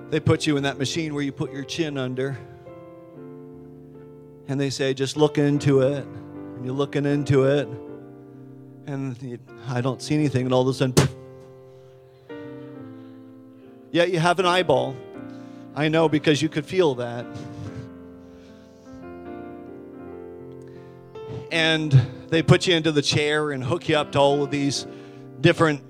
they 0.10 0.20
put 0.20 0.48
you 0.48 0.58
in 0.58 0.64
that 0.64 0.80
machine 0.80 1.14
where 1.14 1.24
you 1.24 1.32
put 1.32 1.54
your 1.54 1.64
chin 1.64 1.98
under. 1.98 2.38
And 4.48 4.60
they 4.60 4.72
say, 4.72 4.96
just 4.96 5.18
look 5.18 5.38
into 5.38 5.82
it. 5.82 6.04
And 6.04 6.66
you're 6.66 6.74
looking 6.74 7.06
into 7.06 7.44
it. 7.44 7.68
And 8.88 9.40
I 9.68 9.82
don't 9.82 10.02
see 10.02 10.16
anything. 10.16 10.46
And 10.46 10.54
all 10.54 10.64
of 10.64 10.68
a 10.68 10.74
sudden, 10.74 10.96
yeah, 13.92 14.06
you 14.06 14.20
have 14.20 14.40
an 14.40 14.48
eyeball. 14.48 14.96
I 15.76 15.90
know 15.90 16.10
because 16.10 16.42
you 16.42 16.50
could 16.50 16.66
feel 16.66 16.96
that. 16.96 17.28
And 21.52 22.19
they 22.30 22.42
put 22.42 22.68
you 22.68 22.76
into 22.76 22.92
the 22.92 23.02
chair 23.02 23.52
and 23.52 23.64
hook 23.64 23.90
you 23.90 23.98
up 23.98 24.12
to 24.14 24.20
all 24.20 24.44
of 24.44 24.52
these 24.52 24.86
different 25.42 25.84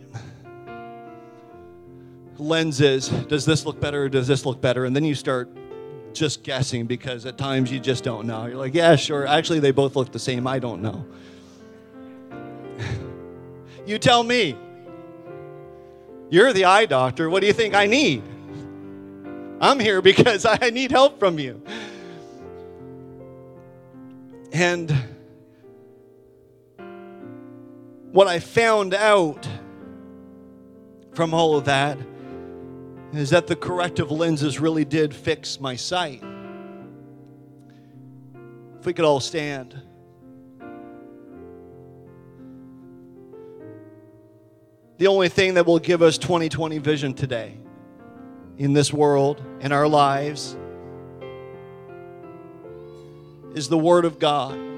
lenses. 2.38 3.10
Does 3.10 3.46
this 3.46 3.66
look 3.66 3.80
better? 3.80 4.10
Does 4.10 4.28
this 4.28 4.46
look 4.46 4.62
better? 4.62 4.86
And 4.86 4.96
then 4.96 5.04
you 5.04 5.16
start 5.16 5.50
just 6.14 6.44
guessing 6.44 6.86
because 6.86 7.26
at 7.26 7.38
times 7.38 7.72
you 7.72 7.80
just 7.80 8.04
don't 8.04 8.26
know. 8.26 8.46
You're 8.46 8.58
like, 8.58 8.74
yeah, 8.74 8.96
sure. 8.96 9.28
Actually, 9.28 9.60
they 9.60 9.72
both 9.72 9.96
look 9.96 10.12
the 10.12 10.20
same. 10.20 10.48
I 10.48 10.60
don't 10.60 10.82
know. 10.82 11.06
you 13.86 14.00
tell 14.00 14.24
me. 14.24 14.58
You're 16.30 16.54
the 16.54 16.66
eye 16.66 16.86
doctor. 16.86 17.30
What 17.30 17.42
do 17.42 17.48
you 17.48 17.54
think 17.54 17.74
I 17.74 17.88
need? 17.88 18.24
I'm 19.60 19.80
here 19.80 20.02
because 20.10 20.46
I 20.46 20.70
need 20.70 20.92
help 20.92 21.20
from 21.20 21.40
you. 21.40 21.62
And 24.52 24.96
what 28.12 28.28
I 28.28 28.40
found 28.40 28.94
out 28.94 29.48
from 31.14 31.34
all 31.34 31.56
of 31.56 31.66
that 31.66 31.98
is 33.14 33.30
that 33.32 33.48
the 33.48 33.56
corrective 33.56 34.12
lenses 34.12 34.60
really 34.60 34.86
did 34.86 35.14
fix 35.14 35.60
my 35.60 35.76
sight. 35.76 36.24
If 38.80 38.86
we 38.86 38.94
could 38.94 39.06
all 39.06 39.20
stand. 39.20 39.80
The 44.98 45.08
only 45.08 45.30
thing 45.30 45.54
that 45.56 45.66
will 45.66 45.80
give 45.80 46.02
us 46.02 46.18
2020 46.18 46.78
vision 46.78 47.14
today 47.14 47.58
in 48.58 48.74
this 48.74 48.92
world, 48.92 49.42
in 49.62 49.72
our 49.72 49.88
lives, 49.88 50.58
is 53.54 53.70
the 53.70 53.78
Word 53.78 54.06
of 54.06 54.20
God. 54.20 54.69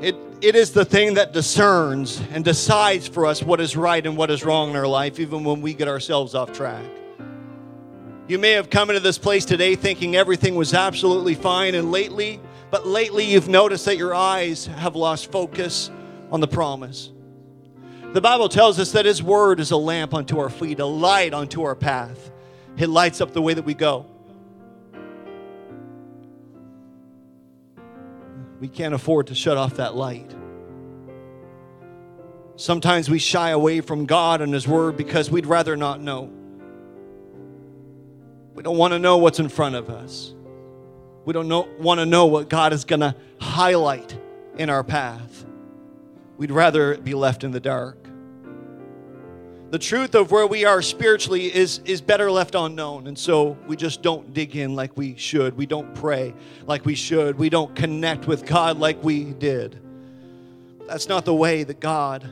It, 0.00 0.14
it 0.40 0.54
is 0.54 0.70
the 0.70 0.84
thing 0.84 1.14
that 1.14 1.32
discerns 1.32 2.22
and 2.30 2.44
decides 2.44 3.08
for 3.08 3.26
us 3.26 3.42
what 3.42 3.60
is 3.60 3.76
right 3.76 4.04
and 4.06 4.16
what 4.16 4.30
is 4.30 4.44
wrong 4.44 4.70
in 4.70 4.76
our 4.76 4.86
life, 4.86 5.18
even 5.18 5.42
when 5.42 5.60
we 5.60 5.74
get 5.74 5.88
ourselves 5.88 6.36
off 6.36 6.52
track. 6.52 6.84
You 8.28 8.38
may 8.38 8.52
have 8.52 8.70
come 8.70 8.90
into 8.90 9.00
this 9.00 9.18
place 9.18 9.44
today 9.44 9.74
thinking 9.74 10.14
everything 10.14 10.54
was 10.54 10.72
absolutely 10.72 11.34
fine, 11.34 11.74
and 11.74 11.90
lately, 11.90 12.40
but 12.70 12.86
lately 12.86 13.24
you've 13.24 13.48
noticed 13.48 13.86
that 13.86 13.96
your 13.96 14.14
eyes 14.14 14.66
have 14.66 14.94
lost 14.94 15.32
focus 15.32 15.90
on 16.30 16.38
the 16.38 16.46
promise. 16.46 17.10
The 18.12 18.20
Bible 18.20 18.48
tells 18.48 18.78
us 18.78 18.92
that 18.92 19.04
His 19.04 19.20
Word 19.20 19.58
is 19.58 19.72
a 19.72 19.76
lamp 19.76 20.14
unto 20.14 20.38
our 20.38 20.50
feet, 20.50 20.78
a 20.78 20.86
light 20.86 21.34
unto 21.34 21.62
our 21.62 21.74
path. 21.74 22.30
It 22.76 22.88
lights 22.88 23.20
up 23.20 23.32
the 23.32 23.42
way 23.42 23.54
that 23.54 23.64
we 23.64 23.74
go. 23.74 24.06
We 28.60 28.68
can't 28.68 28.94
afford 28.94 29.28
to 29.28 29.34
shut 29.34 29.56
off 29.56 29.74
that 29.74 29.94
light. 29.94 30.34
Sometimes 32.56 33.08
we 33.08 33.20
shy 33.20 33.50
away 33.50 33.80
from 33.80 34.06
God 34.06 34.40
and 34.40 34.52
His 34.52 34.66
Word 34.66 34.96
because 34.96 35.30
we'd 35.30 35.46
rather 35.46 35.76
not 35.76 36.00
know. 36.00 36.32
We 38.54 38.64
don't 38.64 38.76
want 38.76 38.92
to 38.92 38.98
know 38.98 39.18
what's 39.18 39.38
in 39.38 39.48
front 39.48 39.76
of 39.76 39.88
us. 39.88 40.34
We 41.24 41.32
don't 41.32 41.46
know, 41.46 41.68
want 41.78 42.00
to 42.00 42.06
know 42.06 42.26
what 42.26 42.48
God 42.48 42.72
is 42.72 42.84
going 42.84 43.00
to 43.00 43.14
highlight 43.40 44.18
in 44.56 44.70
our 44.70 44.82
path. 44.82 45.44
We'd 46.36 46.50
rather 46.50 46.96
be 46.96 47.14
left 47.14 47.44
in 47.44 47.52
the 47.52 47.60
dark. 47.60 47.97
The 49.70 49.78
truth 49.78 50.14
of 50.14 50.30
where 50.30 50.46
we 50.46 50.64
are 50.64 50.80
spiritually 50.80 51.54
is, 51.54 51.82
is 51.84 52.00
better 52.00 52.30
left 52.30 52.54
unknown. 52.54 53.06
And 53.06 53.18
so 53.18 53.58
we 53.66 53.76
just 53.76 54.00
don't 54.00 54.32
dig 54.32 54.56
in 54.56 54.74
like 54.74 54.96
we 54.96 55.14
should. 55.16 55.58
We 55.58 55.66
don't 55.66 55.94
pray 55.94 56.34
like 56.66 56.86
we 56.86 56.94
should. 56.94 57.38
We 57.38 57.50
don't 57.50 57.76
connect 57.76 58.26
with 58.26 58.46
God 58.46 58.78
like 58.78 59.02
we 59.04 59.24
did. 59.24 59.78
That's 60.86 61.06
not 61.06 61.26
the 61.26 61.34
way 61.34 61.64
that 61.64 61.80
God 61.80 62.30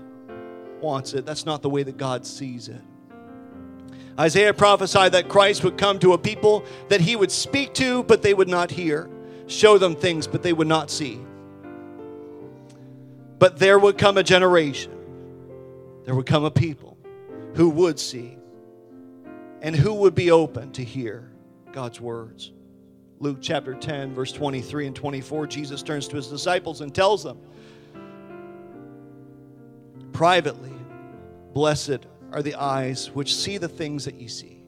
wants 0.80 1.12
it. 1.12 1.26
That's 1.26 1.44
not 1.44 1.60
the 1.60 1.68
way 1.68 1.82
that 1.82 1.98
God 1.98 2.24
sees 2.24 2.68
it. 2.68 2.80
Isaiah 4.18 4.54
prophesied 4.54 5.12
that 5.12 5.28
Christ 5.28 5.62
would 5.62 5.76
come 5.76 5.98
to 5.98 6.14
a 6.14 6.18
people 6.18 6.64
that 6.88 7.02
he 7.02 7.16
would 7.16 7.30
speak 7.30 7.74
to, 7.74 8.02
but 8.04 8.22
they 8.22 8.32
would 8.32 8.48
not 8.48 8.70
hear, 8.70 9.10
show 9.46 9.76
them 9.76 9.94
things, 9.94 10.26
but 10.26 10.42
they 10.42 10.54
would 10.54 10.66
not 10.66 10.90
see. 10.90 11.20
But 13.38 13.58
there 13.58 13.78
would 13.78 13.98
come 13.98 14.16
a 14.16 14.22
generation, 14.22 14.92
there 16.06 16.14
would 16.14 16.24
come 16.24 16.44
a 16.44 16.50
people 16.50 16.95
who 17.56 17.70
would 17.70 17.98
see 17.98 18.36
and 19.62 19.74
who 19.74 19.94
would 19.94 20.14
be 20.14 20.30
open 20.30 20.70
to 20.72 20.84
hear 20.84 21.32
God's 21.72 22.00
words. 22.00 22.52
Luke 23.18 23.38
chapter 23.40 23.74
10, 23.74 24.14
verse 24.14 24.30
23 24.30 24.88
and 24.88 24.94
24, 24.94 25.46
Jesus 25.46 25.82
turns 25.82 26.06
to 26.08 26.16
his 26.16 26.28
disciples 26.28 26.82
and 26.82 26.94
tells 26.94 27.24
them, 27.24 27.40
privately, 30.12 30.72
blessed 31.54 32.06
are 32.30 32.42
the 32.42 32.54
eyes 32.56 33.10
which 33.12 33.34
see 33.34 33.56
the 33.56 33.68
things 33.68 34.04
that 34.04 34.16
ye 34.16 34.28
see. 34.28 34.62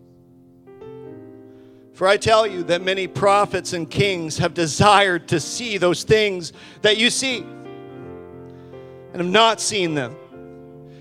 For 1.92 2.09
I 2.09 2.16
tell 2.16 2.46
you 2.46 2.62
that 2.64 2.81
many 2.81 3.07
prophets 3.07 3.74
and 3.74 3.90
kings 3.90 4.38
have 4.38 4.55
desired 4.55 5.29
to 5.29 5.40
see 5.40 5.77
those 5.77 6.05
things 6.05 6.55
that 6.81 6.96
you 6.96 7.11
see 7.11 7.40
and 7.40 9.16
have 9.16 9.27
not 9.27 9.61
seen 9.61 9.94
them, 9.94 10.16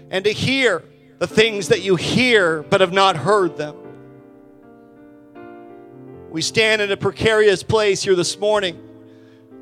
and 0.09 0.25
to 0.25 0.31
hear 0.31 0.83
the 1.19 1.27
things 1.27 1.69
that 1.69 1.81
you 1.81 1.95
hear 1.95 2.63
but 2.63 2.81
have 2.81 2.93
not 2.93 3.17
heard 3.17 3.57
them. 3.57 3.75
We 6.29 6.41
stand 6.41 6.81
in 6.81 6.91
a 6.91 6.97
precarious 6.97 7.63
place 7.63 8.03
here 8.03 8.15
this 8.15 8.37
morning 8.37 8.79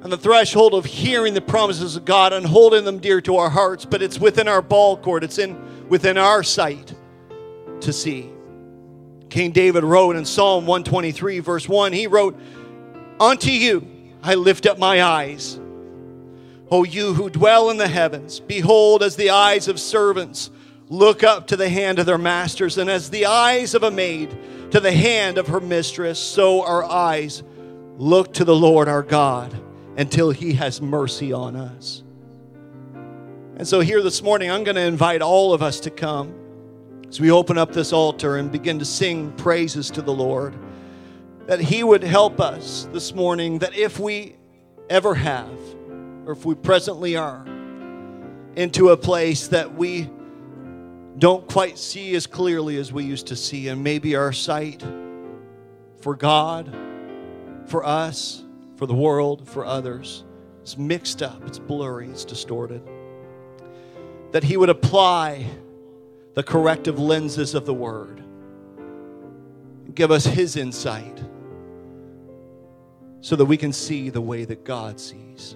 on 0.03 0.09
the 0.09 0.17
threshold 0.17 0.73
of 0.73 0.85
hearing 0.85 1.33
the 1.33 1.41
promises 1.41 1.95
of 1.95 2.05
God 2.05 2.33
and 2.33 2.45
holding 2.45 2.83
them 2.85 2.99
dear 2.99 3.21
to 3.21 3.37
our 3.37 3.49
hearts, 3.49 3.85
but 3.85 4.01
it's 4.01 4.19
within 4.19 4.47
our 4.47 4.61
ball 4.61 4.97
court, 4.97 5.23
it's 5.23 5.37
in 5.37 5.87
within 5.87 6.17
our 6.17 6.43
sight 6.43 6.93
to 7.81 7.93
see. 7.93 8.29
King 9.29 9.51
David 9.51 9.83
wrote 9.83 10.15
in 10.15 10.25
Psalm 10.25 10.65
123, 10.65 11.39
verse 11.39 11.69
1, 11.69 11.93
he 11.93 12.07
wrote, 12.07 12.37
Unto 13.19 13.51
you 13.51 13.87
I 14.21 14.35
lift 14.35 14.65
up 14.65 14.77
my 14.77 15.01
eyes. 15.01 15.59
O 16.71 16.83
you 16.83 17.13
who 17.13 17.29
dwell 17.29 17.69
in 17.69 17.77
the 17.77 17.87
heavens, 17.87 18.39
behold, 18.39 19.03
as 19.03 19.15
the 19.15 19.29
eyes 19.29 19.67
of 19.67 19.79
servants 19.79 20.49
look 20.89 21.23
up 21.23 21.47
to 21.47 21.55
the 21.55 21.69
hand 21.69 21.99
of 21.99 22.05
their 22.05 22.17
masters, 22.17 22.77
and 22.77 22.89
as 22.89 23.09
the 23.09 23.25
eyes 23.25 23.73
of 23.73 23.83
a 23.83 23.91
maid 23.91 24.35
to 24.71 24.79
the 24.79 24.91
hand 24.91 25.37
of 25.37 25.47
her 25.47 25.59
mistress, 25.59 26.19
so 26.19 26.63
our 26.63 26.83
eyes 26.83 27.43
look 27.97 28.33
to 28.33 28.43
the 28.43 28.55
Lord 28.55 28.87
our 28.87 29.03
God 29.03 29.55
until 29.97 30.31
He 30.31 30.53
has 30.53 30.81
mercy 30.81 31.31
on 31.33 31.55
us. 31.55 32.03
And 33.57 33.67
so, 33.67 33.79
here 33.79 34.01
this 34.01 34.21
morning, 34.21 34.51
I'm 34.51 34.63
going 34.63 34.75
to 34.75 34.81
invite 34.81 35.21
all 35.21 35.53
of 35.53 35.63
us 35.63 35.79
to 35.81 35.89
come 35.89 36.35
as 37.07 37.21
we 37.21 37.31
open 37.31 37.57
up 37.57 37.71
this 37.71 37.93
altar 37.93 38.35
and 38.37 38.51
begin 38.51 38.79
to 38.79 38.85
sing 38.85 39.31
praises 39.33 39.89
to 39.91 40.01
the 40.01 40.13
Lord. 40.13 40.53
That 41.47 41.61
He 41.61 41.83
would 41.83 42.03
help 42.03 42.41
us 42.41 42.89
this 42.91 43.13
morning, 43.13 43.59
that 43.59 43.75
if 43.75 43.97
we 43.97 44.35
ever 44.89 45.15
have, 45.15 45.57
or 46.25 46.33
if 46.33 46.43
we 46.43 46.55
presently 46.55 47.15
are, 47.15 47.45
into 48.55 48.89
a 48.89 48.97
place 48.97 49.47
that 49.49 49.73
we 49.73 50.09
don't 51.17 51.47
quite 51.49 51.77
see 51.77 52.15
as 52.15 52.27
clearly 52.27 52.77
as 52.77 52.91
we 52.91 53.03
used 53.03 53.27
to 53.27 53.35
see, 53.35 53.69
and 53.69 53.83
maybe 53.83 54.15
our 54.15 54.33
sight 54.33 54.83
for 56.01 56.15
God, 56.15 56.75
for 57.67 57.85
us, 57.85 58.43
for 58.75 58.85
the 58.85 58.93
world, 58.93 59.47
for 59.47 59.65
others. 59.65 60.23
is 60.63 60.77
mixed 60.77 61.21
up, 61.21 61.41
it's 61.47 61.59
blurry, 61.59 62.09
it's 62.09 62.25
distorted. 62.25 62.81
That 64.31 64.43
He 64.43 64.57
would 64.57 64.69
apply 64.69 65.45
the 66.33 66.43
corrective 66.43 66.99
lenses 66.99 67.55
of 67.55 67.65
the 67.65 67.73
Word, 67.73 68.21
give 69.93 70.11
us 70.11 70.25
His 70.25 70.57
insight 70.57 71.23
so 73.21 73.35
that 73.35 73.45
we 73.45 73.57
can 73.57 73.71
see 73.71 74.09
the 74.09 74.21
way 74.21 74.45
that 74.45 74.63
God 74.63 74.99
sees. 74.99 75.55